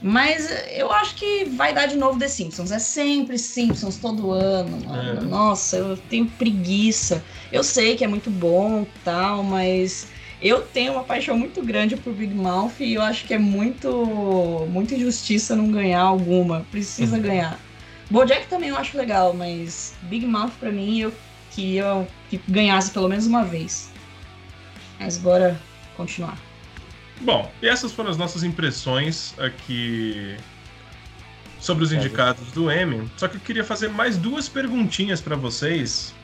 [0.00, 2.72] Mas eu acho que vai dar de novo The Simpsons.
[2.72, 4.84] É sempre Simpsons todo ano.
[4.84, 5.20] mano.
[5.20, 5.24] É.
[5.24, 7.24] Nossa, eu tenho preguiça.
[7.52, 10.08] Eu sei que é muito bom tal, mas
[10.40, 14.66] eu tenho uma paixão muito grande por Big Mouth e eu acho que é muito,
[14.68, 16.66] muita injustiça não ganhar alguma.
[16.68, 17.22] Precisa Uhum.
[17.22, 17.60] ganhar.
[18.12, 21.14] Bojack também eu acho legal, mas Big Mouth pra mim eu
[21.50, 23.90] queria que ganhasse pelo menos uma vez.
[25.00, 25.58] Mas bora
[25.96, 26.36] continuar.
[27.22, 30.36] Bom, e essas foram as nossas impressões aqui
[31.58, 33.10] sobre os indicados do Emmy.
[33.16, 36.14] Só que eu queria fazer mais duas perguntinhas para vocês.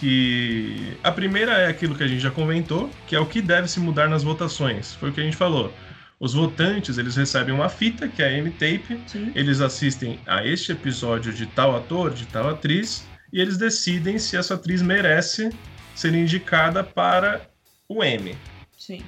[0.00, 3.68] Que a primeira é aquilo que a gente já comentou, que é o que deve
[3.68, 4.94] se mudar nas votações.
[4.94, 5.74] Foi o que a gente falou.
[6.20, 9.00] Os votantes eles recebem uma fita, que é a M-Tape,
[9.36, 14.36] eles assistem a este episódio de tal ator, de tal atriz, e eles decidem se
[14.36, 15.50] essa atriz merece
[15.94, 17.48] ser indicada para
[17.88, 18.34] o M.
[18.76, 19.00] Sim.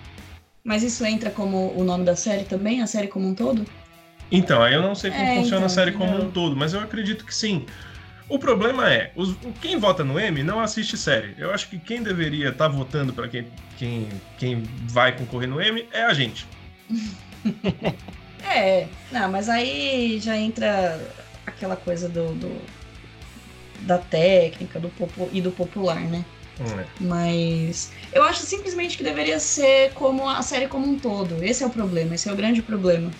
[0.62, 3.66] Mas isso entra como o nome da série também, a série como um todo?
[4.30, 6.28] Então, aí eu não sei como É, funciona então, a série como entendeu?
[6.28, 7.66] um todo, mas eu acredito que sim.
[8.28, 11.34] O problema é, os- quem vota no M não assiste série.
[11.36, 14.08] Eu acho que quem deveria estar votando para quem, quem,
[14.38, 16.46] quem vai concorrer no M é a gente.
[18.52, 21.00] É, não, mas aí já entra
[21.46, 22.60] aquela coisa do, do-
[23.82, 24.90] da técnica do
[25.32, 26.24] e do popular, né?
[26.58, 26.84] É.
[27.00, 31.42] Mas eu acho simplesmente que deveria ser como a série como um todo.
[31.44, 33.10] Esse é o problema, esse é o grande problema.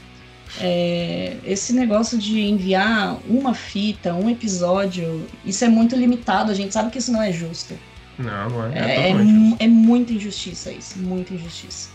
[0.61, 6.51] É, esse negócio de enviar uma fita, um episódio, isso é muito limitado.
[6.51, 7.79] A gente sabe que isso não é justo.
[8.19, 8.79] Não, é.
[8.79, 11.89] É, É, é, é muita injustiça isso, muita injustiça.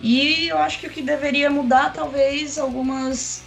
[0.00, 3.44] E eu acho que o que deveria mudar, talvez, algumas.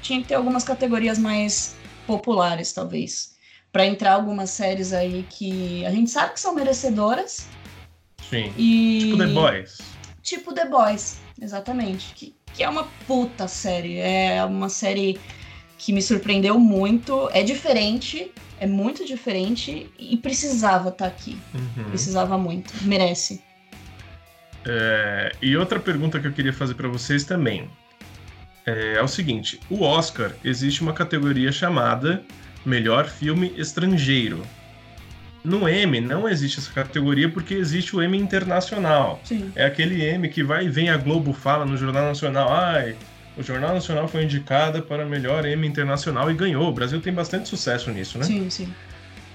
[0.00, 1.76] Tinha que ter algumas categorias mais
[2.06, 3.34] populares, talvez.
[3.72, 7.48] Pra entrar algumas séries aí que a gente sabe que são merecedoras.
[8.28, 8.52] Sim.
[8.56, 9.00] E.
[9.06, 9.78] Tipo The Boys.
[10.22, 12.14] Tipo The Boys, exatamente.
[12.14, 13.98] Que, que é uma puta série.
[13.98, 15.18] É uma série
[15.78, 17.28] que me surpreendeu muito.
[17.32, 21.38] É diferente, é muito diferente e precisava estar aqui.
[21.54, 21.84] Uhum.
[21.90, 22.72] Precisava muito.
[22.82, 23.42] Merece.
[24.66, 27.68] É, e outra pergunta que eu queria fazer para vocês também
[28.66, 32.22] é, é o seguinte: o Oscar existe uma categoria chamada
[32.64, 34.42] Melhor Filme Estrangeiro.
[35.44, 39.20] No M não existe essa categoria porque existe o M Internacional.
[39.22, 39.52] Sim.
[39.54, 42.96] É aquele M que vai e vem a Globo fala no Jornal Nacional, ai,
[43.36, 46.66] o Jornal Nacional foi indicada para melhor M Internacional e ganhou.
[46.66, 48.24] O Brasil tem bastante sucesso nisso, né?
[48.24, 48.72] Sim, sim.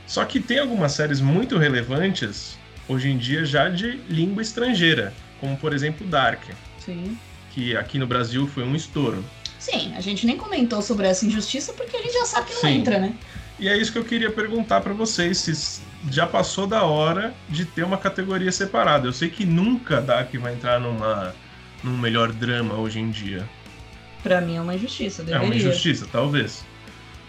[0.07, 2.57] Só que tem algumas séries muito relevantes
[2.89, 6.41] hoje em dia já de língua estrangeira, como por exemplo Dark,
[6.83, 7.17] Sim.
[7.53, 9.23] que aqui no Brasil foi um estouro.
[9.59, 12.61] Sim, a gente nem comentou sobre essa injustiça porque a gente já sabe que não
[12.61, 12.69] Sim.
[12.79, 13.13] entra, né?
[13.59, 17.65] E é isso que eu queria perguntar para vocês, se já passou da hora de
[17.65, 19.05] ter uma categoria separada.
[19.07, 21.35] Eu sei que nunca Dark vai entrar numa
[21.83, 23.47] num melhor drama hoje em dia.
[24.23, 25.45] Pra mim é uma injustiça, É deveria.
[25.45, 26.63] uma injustiça, talvez.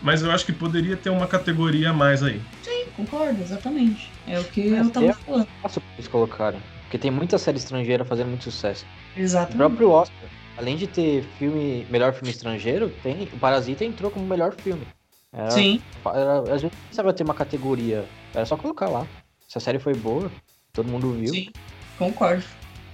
[0.03, 2.41] Mas eu acho que poderia ter uma categoria a mais aí.
[2.63, 4.09] Sim, concordo, exatamente.
[4.31, 5.49] É o que Mas eu tava eu- falando.
[5.61, 6.61] Fácil pra eles colocarem.
[6.85, 8.85] Porque tem muita série estrangeira fazendo muito sucesso.
[9.17, 9.57] O Exatamente.
[9.57, 14.53] próprio Oscar, além de ter filme, melhor filme estrangeiro, tem, o Parasita entrou como melhor
[14.53, 14.87] filme.
[15.33, 18.05] Era, Sim, era, às vezes não precisava ter uma categoria.
[18.35, 19.07] Era só colocar lá.
[19.49, 20.31] Se a série foi boa,
[20.73, 21.33] todo mundo viu.
[21.35, 21.49] sim,
[21.99, 22.45] concordo.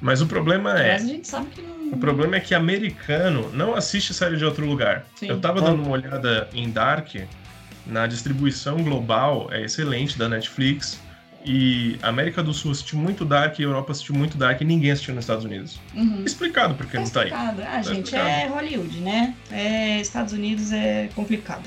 [0.01, 1.89] Mas o problema é, Mas a gente sabe que não.
[1.93, 5.07] o problema é que americano não assiste série de outro lugar.
[5.15, 5.29] Sim.
[5.29, 7.15] Eu tava dando uma olhada em Dark,
[7.87, 11.01] na distribuição global é excelente da Netflix.
[11.49, 14.65] E a América do Sul assistiu muito Dark e a Europa assistiu muito Dark e
[14.65, 15.79] ninguém assistiu nos Estados Unidos.
[15.95, 16.25] Uhum.
[16.25, 17.29] Explicado porque Tá não tá aí.
[17.29, 17.63] explicado.
[17.63, 18.29] Ah, gente, explicado.
[18.29, 19.35] é Hollywood, né?
[19.53, 21.63] É Estados Unidos é complicado.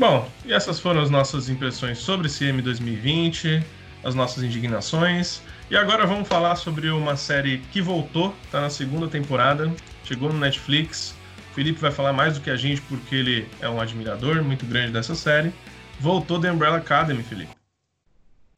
[0.00, 3.62] Bom, e essas foram as nossas impressões sobre CM 2020,
[4.02, 5.40] as nossas indignações.
[5.70, 9.72] E agora vamos falar sobre uma série que voltou, tá na segunda temporada,
[10.04, 11.14] chegou no Netflix.
[11.52, 14.66] O Felipe vai falar mais do que a gente porque ele é um admirador muito
[14.66, 15.52] grande dessa série.
[16.00, 17.52] Voltou The Umbrella Academy, Felipe.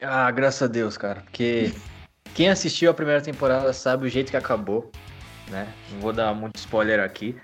[0.01, 1.22] Ah, graças a Deus, cara.
[1.22, 1.72] Porque
[2.34, 4.90] quem assistiu a primeira temporada sabe o jeito que acabou,
[5.49, 5.66] né?
[5.92, 7.36] Não vou dar muito spoiler aqui.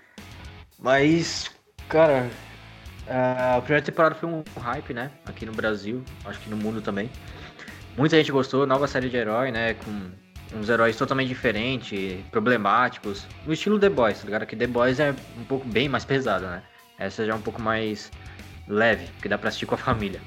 [0.78, 1.50] Mas,
[1.88, 2.28] cara,
[3.08, 5.10] a primeira temporada foi um hype, né?
[5.24, 7.10] Aqui no Brasil, acho que no mundo também.
[7.96, 9.74] Muita gente gostou, nova série de herói, né?
[9.74, 10.10] Com
[10.58, 13.26] uns heróis totalmente diferentes, problemáticos.
[13.46, 14.46] No estilo The Boys, tá ligado?
[14.46, 16.62] Que The Boys é um pouco bem mais pesada, né?
[16.98, 18.10] Essa já é um pouco mais
[18.68, 20.20] leve, que dá pra assistir com a família.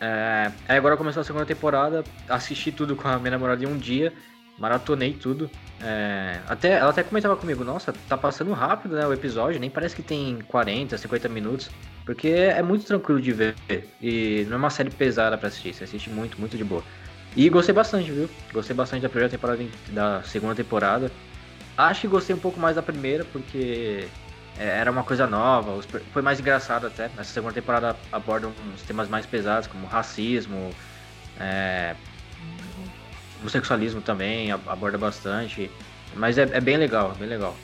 [0.00, 3.76] É, aí agora começou a segunda temporada, assisti tudo com a minha namorada em um
[3.76, 4.12] dia,
[4.58, 5.50] maratonei tudo.
[5.80, 9.96] É, até, ela até comentava comigo, nossa, tá passando rápido né, o episódio, nem parece
[9.96, 11.70] que tem 40, 50 minutos,
[12.04, 13.54] porque é muito tranquilo de ver
[14.00, 16.82] e não é uma série pesada pra assistir, você assiste muito, muito de boa.
[17.34, 18.30] E gostei bastante, viu?
[18.52, 21.10] Gostei bastante da primeira temporada da segunda temporada.
[21.76, 24.08] Acho que gostei um pouco mais da primeira, porque
[24.58, 25.82] era uma coisa nova,
[26.12, 27.10] foi mais engraçado até.
[27.16, 30.74] Nessa segunda temporada abordam uns temas mais pesados, como racismo,
[31.38, 31.94] é,
[33.40, 35.70] homossexualismo também, ab- aborda bastante.
[36.14, 37.56] Mas é, é bem legal, é bem legal.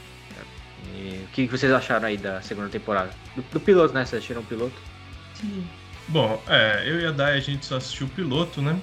[0.95, 3.11] E o que que vocês acharam aí da segunda temporada?
[3.35, 4.05] Do, do piloto, né?
[4.05, 4.75] Vocês assistiram o piloto?
[5.35, 5.67] Sim.
[6.09, 8.79] Bom, é, eu e a Dai a gente só assistiu o piloto, né?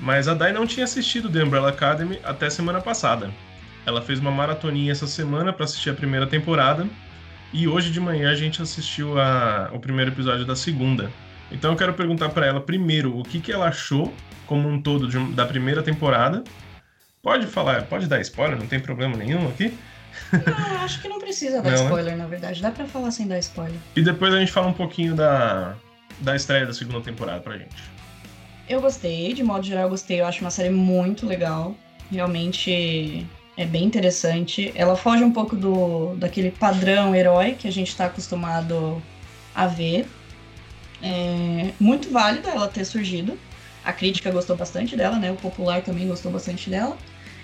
[0.00, 3.30] Mas a Dai não tinha assistido The Umbrella Academy até semana passada.
[3.84, 6.86] Ela fez uma maratoninha essa semana para assistir a primeira temporada
[7.52, 11.10] e hoje de manhã a gente assistiu a- o primeiro episódio da segunda.
[11.50, 14.12] Então eu quero perguntar para ela primeiro o que, que ela achou
[14.46, 16.42] como um todo de da primeira temporada.
[17.22, 19.76] Pode falar, pode dar spoiler, não tem problema nenhum aqui.
[20.46, 21.82] Não, acho que não precisa dar Não, né?
[21.84, 22.62] spoiler, na verdade.
[22.62, 23.76] Dá pra falar sem dar spoiler.
[23.94, 25.74] E depois a gente fala um pouquinho da,
[26.20, 27.76] da estreia da segunda temporada pra gente.
[28.68, 30.20] Eu gostei, de modo geral eu gostei.
[30.20, 31.76] Eu acho uma série muito legal.
[32.10, 33.26] Realmente
[33.56, 34.70] é bem interessante.
[34.74, 39.02] Ela foge um pouco do daquele padrão herói que a gente está acostumado
[39.54, 40.06] a ver.
[41.02, 43.38] É muito válida ela ter surgido.
[43.84, 45.30] A crítica gostou bastante dela, né?
[45.30, 46.96] O popular também gostou bastante dela.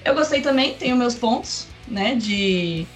[0.05, 2.15] Eu gostei também, tenho meus pontos, né?
[2.15, 2.87] De,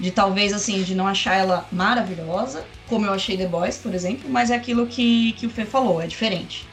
[0.00, 4.28] de talvez assim, de não achar ela maravilhosa, como eu achei The Boys, por exemplo,
[4.30, 6.66] mas é aquilo que, que o Fê falou, é diferente.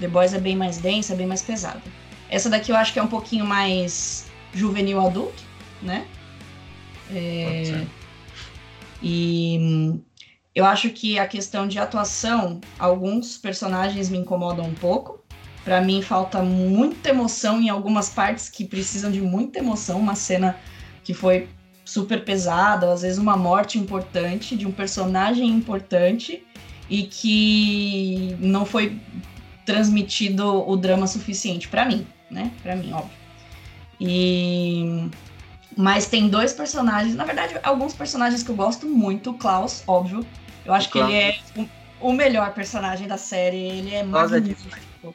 [0.00, 1.82] The Boys é bem mais densa, é bem mais pesada.
[2.28, 5.45] Essa daqui eu acho que é um pouquinho mais juvenil adulto,
[5.86, 6.06] né?
[7.10, 7.86] É...
[9.02, 10.00] E
[10.54, 15.22] eu acho que a questão de atuação, alguns personagens me incomodam um pouco.
[15.64, 20.56] Para mim falta muita emoção em algumas partes que precisam de muita emoção, uma cena
[21.02, 21.48] que foi
[21.84, 26.44] super pesada, às vezes uma morte importante de um personagem importante
[26.88, 28.98] e que não foi
[29.64, 32.52] transmitido o drama suficiente para mim, né?
[32.62, 33.10] Para mim, óbvio.
[34.00, 35.10] E
[35.76, 40.26] mas tem dois personagens, na verdade, alguns personagens que eu gosto muito, o Klaus, óbvio,
[40.66, 41.38] eu acho que ele é
[42.00, 43.56] o, o, melhor personagem da série.
[43.56, 45.14] Ele é, é magnífico.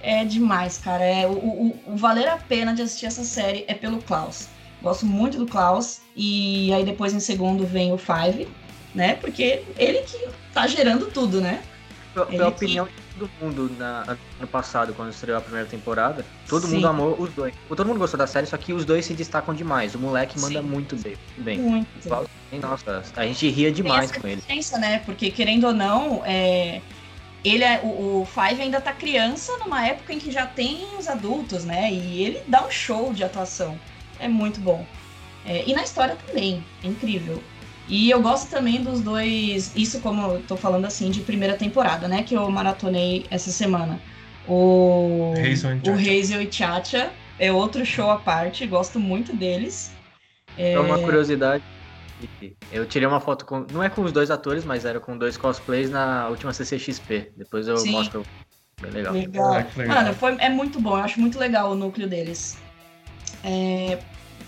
[0.00, 1.02] É demais, cara.
[1.02, 4.48] É, o, o, o, valer a pena de assistir essa série é pelo Klaus.
[4.80, 6.00] Gosto muito do Klaus.
[6.14, 8.46] E aí depois em segundo vem o Five,
[8.94, 9.16] né?
[9.16, 11.60] Porque ele que tá gerando tudo, né?
[12.30, 16.74] Pela opinião que todo mundo na, ano passado, quando estreou a primeira temporada, todo Sim.
[16.74, 17.54] mundo amou os dois.
[17.68, 19.94] Todo mundo gostou da série, só que os dois se destacam demais.
[19.94, 20.66] O moleque manda Sim.
[20.66, 21.16] muito bem.
[21.38, 21.58] bem.
[21.58, 22.08] Muito.
[22.60, 24.42] Nossa, a gente ria demais com ele.
[24.78, 25.00] né?
[25.04, 26.80] Porque, querendo ou não, é...
[27.44, 31.08] ele é, o, o Five ainda tá criança numa época em que já tem os
[31.08, 31.92] adultos, né?
[31.92, 33.78] E ele dá um show de atuação.
[34.18, 34.86] É muito bom.
[35.46, 37.42] É, e na história também, é incrível.
[37.86, 42.08] E eu gosto também dos dois, isso como eu tô falando assim, de primeira temporada,
[42.08, 42.22] né?
[42.22, 44.00] Que eu maratonei essa semana.
[44.46, 49.96] O Hazel, o Hazel e Chacha é outro show à parte, gosto muito deles.
[50.56, 51.62] É, é uma curiosidade.
[52.70, 53.66] Eu tirei uma foto com.
[53.72, 57.32] Não é com os dois atores, mas era com dois cosplays na última CCXP.
[57.36, 57.92] Depois eu Sim.
[57.92, 58.26] mostro.
[58.80, 59.12] Bem legal.
[59.12, 59.54] legal.
[59.54, 59.96] É, legal.
[59.96, 62.56] Mano, foi, é muito bom, eu acho muito legal o núcleo deles.
[63.42, 63.98] É,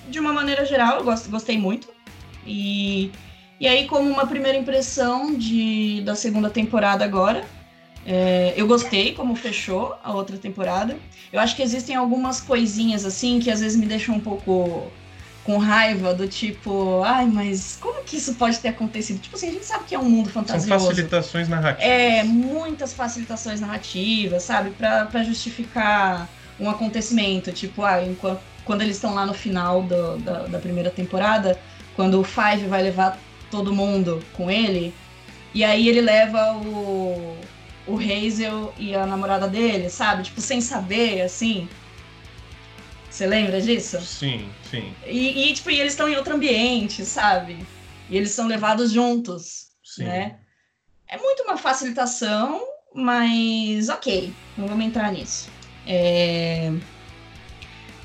[0.08, 1.95] de uma maneira geral, eu gost, gostei muito.
[2.46, 3.10] E
[3.58, 7.42] e aí, como uma primeira impressão de, da segunda temporada agora,
[8.04, 10.96] é, eu gostei como fechou a outra temporada.
[11.32, 14.90] Eu acho que existem algumas coisinhas assim que às vezes me deixam um pouco
[15.42, 19.20] com raiva, do tipo, ai, mas como que isso pode ter acontecido?
[19.20, 20.68] Tipo assim, a gente sabe que é um mundo fantasioso.
[20.68, 21.88] São facilitações narrativas.
[21.88, 24.70] É, muitas facilitações narrativas, sabe?
[24.70, 26.28] para justificar
[26.58, 27.52] um acontecimento.
[27.52, 31.56] Tipo, ah, enquanto, quando eles estão lá no final do, da, da primeira temporada,
[31.96, 33.18] quando o Five vai levar
[33.50, 34.94] todo mundo com ele.
[35.54, 37.38] E aí ele leva o,
[37.86, 40.24] o Hazel e a namorada dele, sabe?
[40.24, 41.66] Tipo, sem saber, assim.
[43.10, 43.98] Você lembra disso?
[44.02, 44.94] Sim, sim.
[45.06, 47.66] E, e tipo, e eles estão em outro ambiente, sabe?
[48.10, 50.04] E eles são levados juntos, sim.
[50.04, 50.36] né?
[51.08, 52.62] É muito uma facilitação,
[52.94, 55.48] mas ok, não vamos entrar nisso.
[55.86, 56.70] É...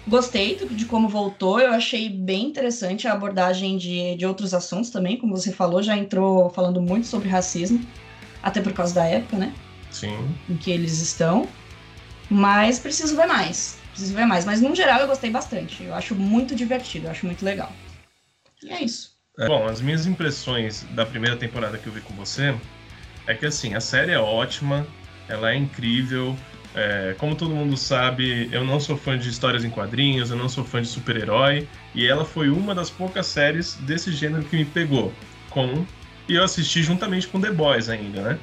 [0.07, 5.17] Gostei de como voltou, eu achei bem interessante a abordagem de, de outros assuntos também,
[5.17, 7.79] como você falou, já entrou falando muito sobre racismo,
[8.41, 9.53] até por causa da época, né?
[9.91, 10.35] Sim.
[10.49, 11.47] Em que eles estão.
[12.29, 13.79] Mas preciso ver mais.
[13.91, 14.45] Preciso ver mais.
[14.45, 15.83] Mas no geral eu gostei bastante.
[15.83, 17.71] Eu acho muito divertido, eu acho muito legal.
[18.63, 19.11] E é isso.
[19.37, 22.55] É, bom, as minhas impressões da primeira temporada que eu vi com você
[23.27, 24.87] é que assim, a série é ótima,
[25.27, 26.35] ela é incrível,
[26.75, 30.47] é, como todo mundo sabe, eu não sou fã de histórias em quadrinhos, eu não
[30.47, 34.65] sou fã de super-herói, e ela foi uma das poucas séries desse gênero que me
[34.65, 35.13] pegou.
[35.49, 35.85] Com
[36.29, 38.39] e eu assisti juntamente com The Boys ainda, né?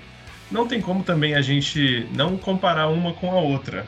[0.51, 3.87] Não tem como também a gente não comparar uma com a outra.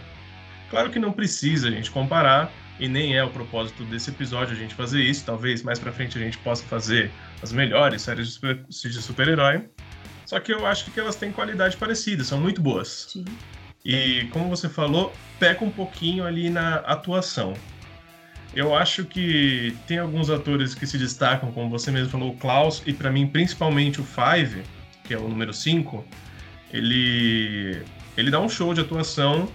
[0.70, 4.58] Claro que não precisa a gente comparar, e nem é o propósito desse episódio a
[4.58, 5.24] gente fazer isso.
[5.26, 7.12] Talvez mais pra frente a gente possa fazer
[7.42, 9.68] as melhores séries de super-herói.
[10.24, 13.08] Só que eu acho que elas têm qualidade parecida, são muito boas.
[13.10, 13.24] Sim.
[13.84, 17.54] E como você falou, peca um pouquinho ali na atuação.
[18.54, 22.82] Eu acho que tem alguns atores que se destacam, como você mesmo falou, o Klaus,
[22.84, 24.62] e para mim principalmente o Five,
[25.04, 26.04] que é o número 5,
[26.72, 27.82] ele
[28.16, 29.48] ele dá um show de atuação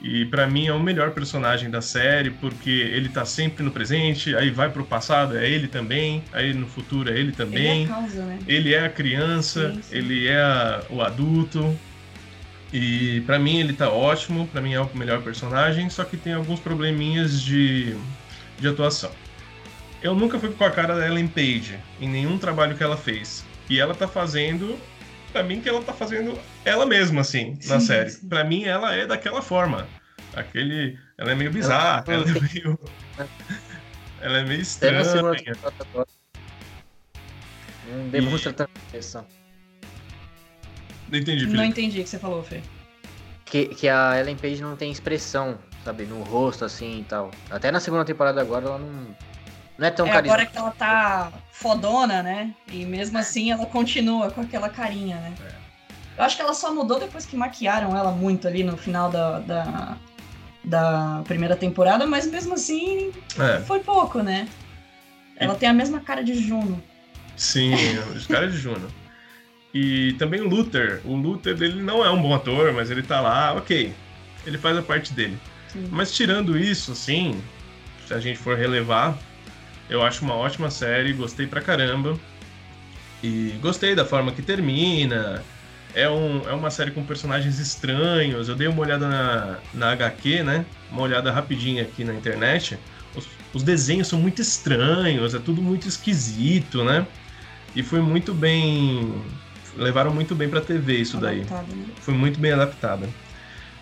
[0.00, 4.34] e para mim é o melhor personagem da série, porque ele tá sempre no presente,
[4.36, 7.82] aí vai pro passado, é ele também, aí no futuro é ele também.
[7.82, 8.38] Ele é a, causa, né?
[8.46, 9.96] ele é a criança, sim, sim.
[9.96, 11.76] ele é a, o adulto.
[12.72, 16.32] E para mim ele tá ótimo, para mim é o melhor personagem, só que tem
[16.32, 17.96] alguns probleminhas de,
[18.58, 19.10] de atuação.
[20.02, 23.44] Eu nunca fui com a cara da Ellen Page em nenhum trabalho que ela fez.
[23.68, 24.78] E ela tá fazendo
[25.32, 28.12] pra mim que ela tá fazendo ela mesma, assim, na Sim, série.
[28.28, 29.86] Pra mim, ela é daquela forma.
[30.34, 30.98] Aquele.
[31.16, 32.78] Ela é meio bizarra, Ela- ela é meio.
[34.20, 35.56] ela é meio Até na segunda estranha.
[35.92, 36.06] agora.
[37.88, 39.26] Não demonstra tanta pressão.
[41.10, 41.68] Não entendi, Não Felipe.
[41.68, 42.60] entendi o que você falou, Fê.
[43.44, 47.30] Que, que a Ellen Page não tem expressão, sabe, no rosto assim e tal.
[47.50, 49.06] Até na segunda temporada agora ela não.
[49.78, 50.32] Não é tão É carismática.
[50.32, 52.52] agora que ela tá fodona, né?
[52.72, 55.34] E mesmo assim ela continua com aquela carinha, né?
[56.16, 59.38] Eu acho que ela só mudou depois que maquiaram ela muito ali no final da,
[59.40, 59.96] da,
[60.64, 64.48] da primeira temporada, mas mesmo assim É, foi pouco, né?
[65.36, 66.82] Ela tem a mesma cara de Juno.
[67.36, 67.74] sim,
[68.16, 68.88] os caras de Juno.
[69.78, 71.02] E também o Luther.
[71.04, 73.92] O Luther, ele não é um bom ator, mas ele tá lá, ok.
[74.46, 75.36] Ele faz a parte dele.
[75.68, 75.86] Sim.
[75.90, 77.38] Mas tirando isso, assim,
[78.06, 79.18] se a gente for relevar,
[79.90, 82.18] eu acho uma ótima série, gostei pra caramba.
[83.22, 85.44] E gostei da forma que termina.
[85.94, 88.48] É, um, é uma série com personagens estranhos.
[88.48, 90.64] Eu dei uma olhada na, na HQ, né?
[90.90, 92.78] Uma olhada rapidinha aqui na internet.
[93.14, 97.06] Os, os desenhos são muito estranhos, é tudo muito esquisito, né?
[97.74, 99.22] E foi muito bem.
[99.76, 101.84] Levaram muito bem pra TV isso daí Adaptado, né?
[102.00, 103.08] foi muito bem adaptada.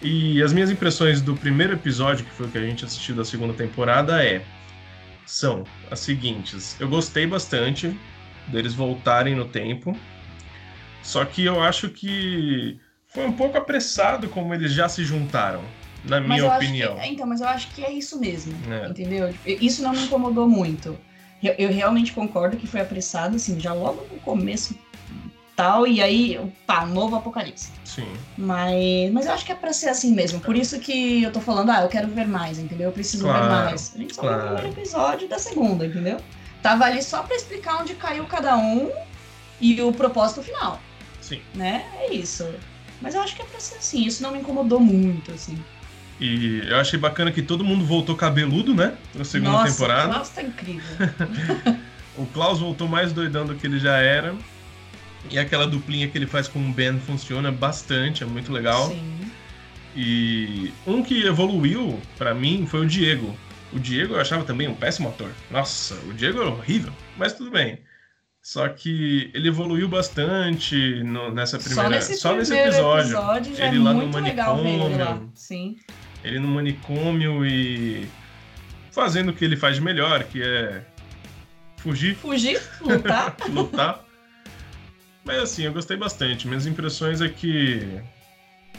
[0.02, 3.24] E as minhas impressões do primeiro episódio, que foi o que a gente assistiu da
[3.24, 4.44] segunda temporada, é
[5.24, 6.78] são as seguintes.
[6.78, 7.98] Eu gostei bastante
[8.48, 9.96] deles voltarem no tempo,
[11.02, 12.78] só que eu acho que
[13.08, 15.62] foi um pouco apressado como eles já se juntaram,
[16.04, 16.96] na Mas minha opinião.
[16.98, 18.88] que, então, mas eu acho que é isso mesmo, É.
[18.88, 19.32] entendeu?
[19.46, 20.98] Isso não me incomodou muito.
[21.42, 24.78] Eu, eu realmente concordo que foi apressado, assim, já logo no começo
[25.56, 27.70] tal, e aí, pá, novo apocalipse.
[27.84, 30.40] Sim, Mas, mas eu acho que é pra ser assim mesmo.
[30.40, 32.86] Por isso que eu tô falando, ah, eu quero ver mais, entendeu?
[32.88, 33.92] Eu preciso Claro, ver mais.
[33.94, 34.54] A gente só viu o claro.
[34.56, 36.18] primeiro episódio da segunda, entendeu?
[36.62, 38.90] Tava ali só pra explicar onde caiu cada um
[39.60, 40.80] e o propósito final,
[41.20, 41.40] sim.
[41.54, 41.84] né?
[42.00, 42.46] É isso.
[43.00, 44.04] Mas eu acho que é pra ser assim.
[44.06, 45.56] Isso não me incomodou muito, assim.
[46.20, 48.94] E eu achei bacana que todo mundo voltou cabeludo, né?
[49.14, 50.08] Na segunda Nossa, temporada.
[50.08, 50.96] o Klaus tá incrível.
[52.16, 54.36] O Klaus voltou mais doidão do que ele já era.
[55.30, 58.88] E aquela duplinha que ele faz com o Ben funciona bastante, é muito legal.
[58.88, 59.20] Sim.
[59.96, 63.34] E um que evoluiu pra mim foi o Diego.
[63.72, 65.30] O Diego eu achava também um péssimo ator.
[65.50, 67.78] Nossa, o Diego é horrível, mas tudo bem.
[68.42, 73.56] Só que ele evoluiu bastante no- nessa primeira, Só nesse, só nesse primeiro episódio.
[73.56, 74.54] já Ele é lá no ver ele lá.
[74.54, 75.32] manicômio.
[75.34, 75.76] Sim.
[76.22, 78.06] Ele no manicômio e
[78.92, 80.82] fazendo o que ele faz de melhor, que é
[81.78, 83.34] fugir, Fugir, lutar.
[83.48, 84.03] lutar.
[85.24, 86.46] Mas assim, eu gostei bastante.
[86.46, 88.00] Minhas impressões é que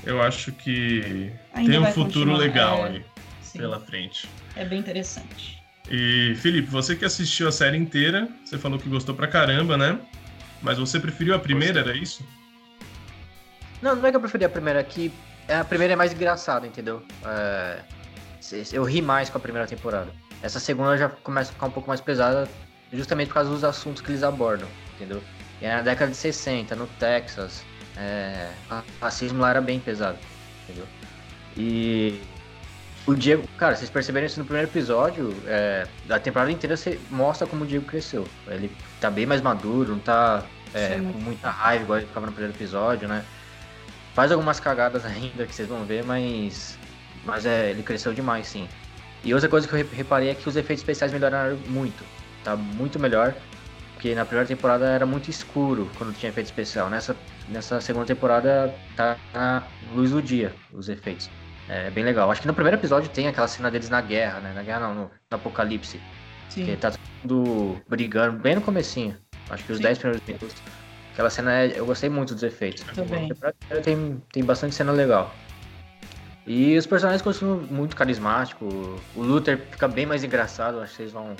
[0.03, 3.05] eu acho que Ainda tem um futuro legal é, aí
[3.41, 3.57] sim.
[3.59, 4.29] pela frente.
[4.55, 5.63] É bem interessante.
[5.89, 9.99] E Felipe, você que assistiu a série inteira, você falou que gostou pra caramba, né?
[10.61, 12.25] Mas você preferiu a primeira, era isso?
[13.81, 15.11] Não, não é que eu preferi a primeira, é que
[15.47, 17.03] a primeira é mais engraçada, entendeu?
[17.23, 17.79] É,
[18.71, 20.11] eu ri mais com a primeira temporada.
[20.41, 22.47] Essa segunda já começa a ficar um pouco mais pesada,
[22.91, 25.21] justamente por causa dos assuntos que eles abordam, entendeu?
[25.61, 27.63] E é na década de 60, no Texas,
[27.97, 30.17] é, o racismo lá era bem pesado,
[30.63, 30.85] entendeu?
[31.57, 32.19] E
[33.07, 37.47] o Diego, cara, vocês perceberam isso no primeiro episódio, é, da temporada inteira você mostra
[37.47, 38.27] como o Diego cresceu.
[38.47, 40.43] Ele tá bem mais maduro, não tá
[40.73, 43.23] é, com muita raiva igual ele ficava no primeiro episódio, né?
[44.13, 46.77] Faz algumas cagadas ainda que vocês vão ver, mas.
[47.23, 48.67] Mas é, ele cresceu demais, sim.
[49.23, 52.03] E outra coisa que eu re- reparei é que os efeitos especiais melhoraram muito.
[52.43, 53.33] Tá muito melhor.
[54.05, 56.91] Porque na primeira temporada era muito escuro quando tinha efeito especial.
[56.91, 57.15] Nessa,
[57.49, 59.63] nessa segunda temporada tá na
[59.95, 61.27] luz do dia os efeitos.
[61.67, 62.29] É bem legal.
[62.29, 64.53] Acho que no primeiro episódio tem aquela cena deles na guerra, né?
[64.53, 65.99] Na guerra não, no, no apocalipse.
[66.51, 66.75] Que Sim.
[66.75, 69.17] tá todo mundo brigando bem no comecinho.
[69.49, 69.85] Acho que os Sim.
[69.85, 70.55] 10 primeiros minutos.
[71.13, 72.83] Aquela cena é, eu gostei muito dos efeitos.
[72.83, 73.31] Também.
[73.83, 75.33] Tem, tem bastante cena legal.
[76.45, 78.71] E os personagens continuam muito carismáticos.
[79.15, 81.35] O Luther fica bem mais engraçado, acho que vocês vão.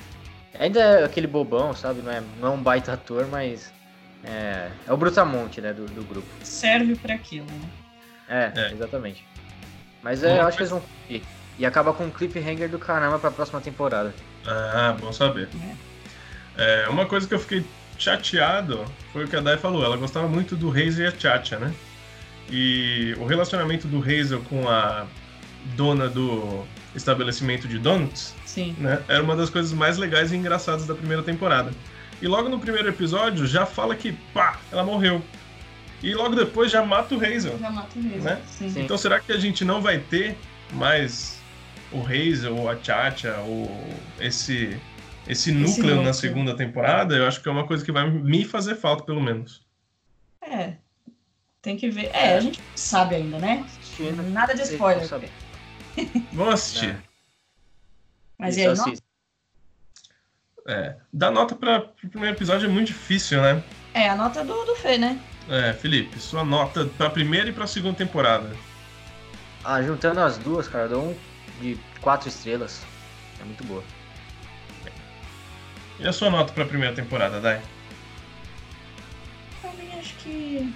[0.60, 2.02] Ainda é aquele bobão, sabe?
[2.02, 3.74] Não é, não é um baita ator, mas.
[4.24, 5.74] É, é o Brutamonte, né?
[5.74, 6.28] Do, do grupo.
[6.44, 7.70] Serve pra aquilo, né?
[8.56, 8.72] É, É.
[8.72, 9.26] exatamente.
[10.02, 11.24] Mas é, eu acho que eles vão conseguir.
[11.58, 14.14] E acaba com um cliffhanger do caramba pra próxima temporada.
[14.46, 15.48] Ah, bom saber.
[16.58, 17.66] É, uma coisa que eu fiquei
[17.98, 18.84] chateado
[19.14, 19.84] foi o que a Dai falou.
[19.84, 21.74] Ela gostava muito do Hazel e a Chacha, né?
[22.50, 25.06] E o relacionamento do Hazel com a
[25.76, 26.66] dona do
[26.96, 28.76] estabelecimento de donuts Sim.
[28.78, 29.04] né?
[29.08, 31.72] Era uma das coisas mais legais e engraçadas da primeira temporada.
[32.22, 35.22] E logo no primeiro episódio já fala que, pá, ela morreu.
[36.02, 37.58] E logo depois já mata o Hazel.
[37.60, 38.24] Já mata mesmo.
[38.24, 38.42] Né?
[38.48, 38.70] Sim.
[38.70, 38.82] Sim.
[38.82, 40.38] Então será que a gente não vai ter
[40.72, 41.40] mais
[41.92, 43.70] o Hazel, ou a Chacha, ou
[44.20, 44.80] esse,
[45.28, 46.04] esse núcleo núcleo.
[46.04, 47.16] na segunda temporada?
[47.16, 49.66] Eu acho que é uma coisa que vai me fazer falta, pelo menos.
[50.42, 50.74] É.
[51.62, 52.12] Tem que ver.
[52.14, 53.66] É, a gente sabe ainda, né?
[54.32, 55.08] Nada de spoiler.
[55.96, 56.22] Vão.
[56.34, 56.90] Vamos assistir.
[56.90, 56.98] É.
[58.38, 58.90] Mas Isso, e aí, assista.
[58.90, 59.06] nota?
[60.68, 63.64] É, dar nota para o primeiro episódio é muito difícil, né?
[63.94, 65.20] É, a nota do, do Fê, né?
[65.48, 68.50] É, Felipe, sua nota para a primeira e para a segunda temporada.
[69.64, 71.18] Ah, juntando as duas, cara, eu dou um
[71.62, 72.84] de quatro estrelas.
[73.40, 73.84] É muito boa.
[76.00, 77.62] E a sua nota para a primeira temporada, Dai?
[79.62, 80.74] Também acho que.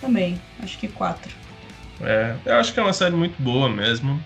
[0.00, 1.34] Também, acho que quatro.
[2.00, 4.22] É, eu acho que é uma série muito boa mesmo.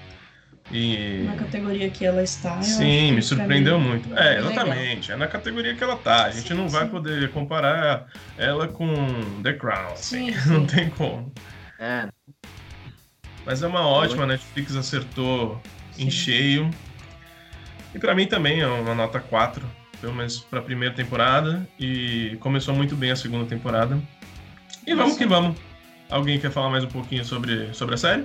[0.70, 1.24] E.
[1.26, 2.60] Na categoria que ela está.
[2.62, 4.08] Sim, me surpreendeu mim muito.
[4.16, 4.52] é É, legal.
[4.52, 5.12] exatamente.
[5.12, 6.24] É na categoria que ela tá.
[6.26, 6.90] A gente Sim, não vai sim.
[6.90, 8.06] poder comparar
[8.38, 8.94] ela com
[9.42, 9.92] The Crown.
[9.92, 10.32] assim.
[10.32, 11.32] Sim, Não tem como.
[11.78, 12.08] É,
[13.44, 15.60] Mas é uma ótima, a Netflix acertou
[15.98, 16.70] em cheio.
[17.94, 19.68] E pra mim também é uma nota 4,
[20.00, 21.66] pelo menos pra primeira temporada.
[21.78, 23.98] E começou muito bem a segunda temporada.
[24.86, 25.56] E vamos que vamos.
[26.12, 28.24] Alguém quer falar mais um pouquinho sobre, sobre a série?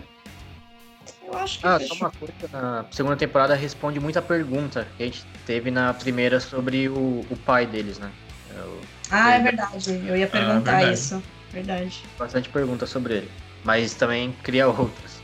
[1.25, 5.05] Eu acho que Ah, só uma coisa, na segunda temporada responde muita pergunta que a
[5.05, 8.11] gente teve na primeira sobre o, o pai deles, né?
[8.53, 10.01] É, o- Ah, é verdade.
[10.05, 10.93] Eu ia perguntar verdade.
[10.99, 11.23] isso.
[11.53, 12.03] Verdade.
[12.19, 13.31] Bastante pergunta sobre ele.
[13.63, 15.21] Mas também cria outras.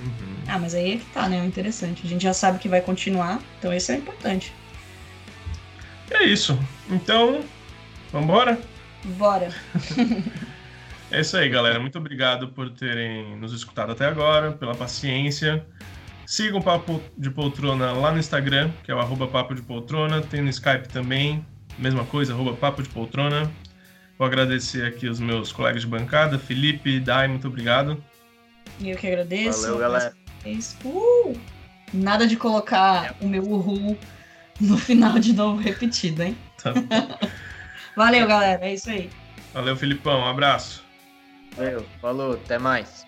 [0.00, 0.36] Uhum.
[0.48, 1.38] Ah, mas aí é que tá, né?
[1.38, 2.04] É interessante.
[2.04, 4.52] A gente já sabe que vai continuar, então esse é importante.
[6.10, 6.58] É isso.
[6.90, 7.44] Então,
[8.12, 8.58] vambora?
[9.04, 9.48] Bora.
[11.16, 11.80] É isso aí, galera.
[11.80, 15.66] Muito obrigado por terem nos escutado até agora, pela paciência.
[16.26, 20.20] Sigam o Papo de Poltrona lá no Instagram, que é o arroba Papo de Poltrona.
[20.20, 21.42] Tem no Skype também,
[21.78, 23.50] mesma coisa, arroba Papo de Poltrona.
[24.18, 28.04] Vou agradecer aqui os meus colegas de bancada, Felipe e Dai, muito obrigado.
[28.78, 29.62] E eu que agradeço.
[29.62, 30.14] Valeu, galera.
[30.84, 31.40] Uh!
[31.94, 33.96] Nada de colocar o meu uhul
[34.60, 36.36] no final de novo repetido, hein?
[36.62, 37.18] Tá bom.
[37.96, 38.66] Valeu, galera.
[38.66, 39.08] É isso aí.
[39.54, 40.20] Valeu, Filipão.
[40.20, 40.84] Um abraço.
[41.56, 43.06] Valeu, falou, até mais.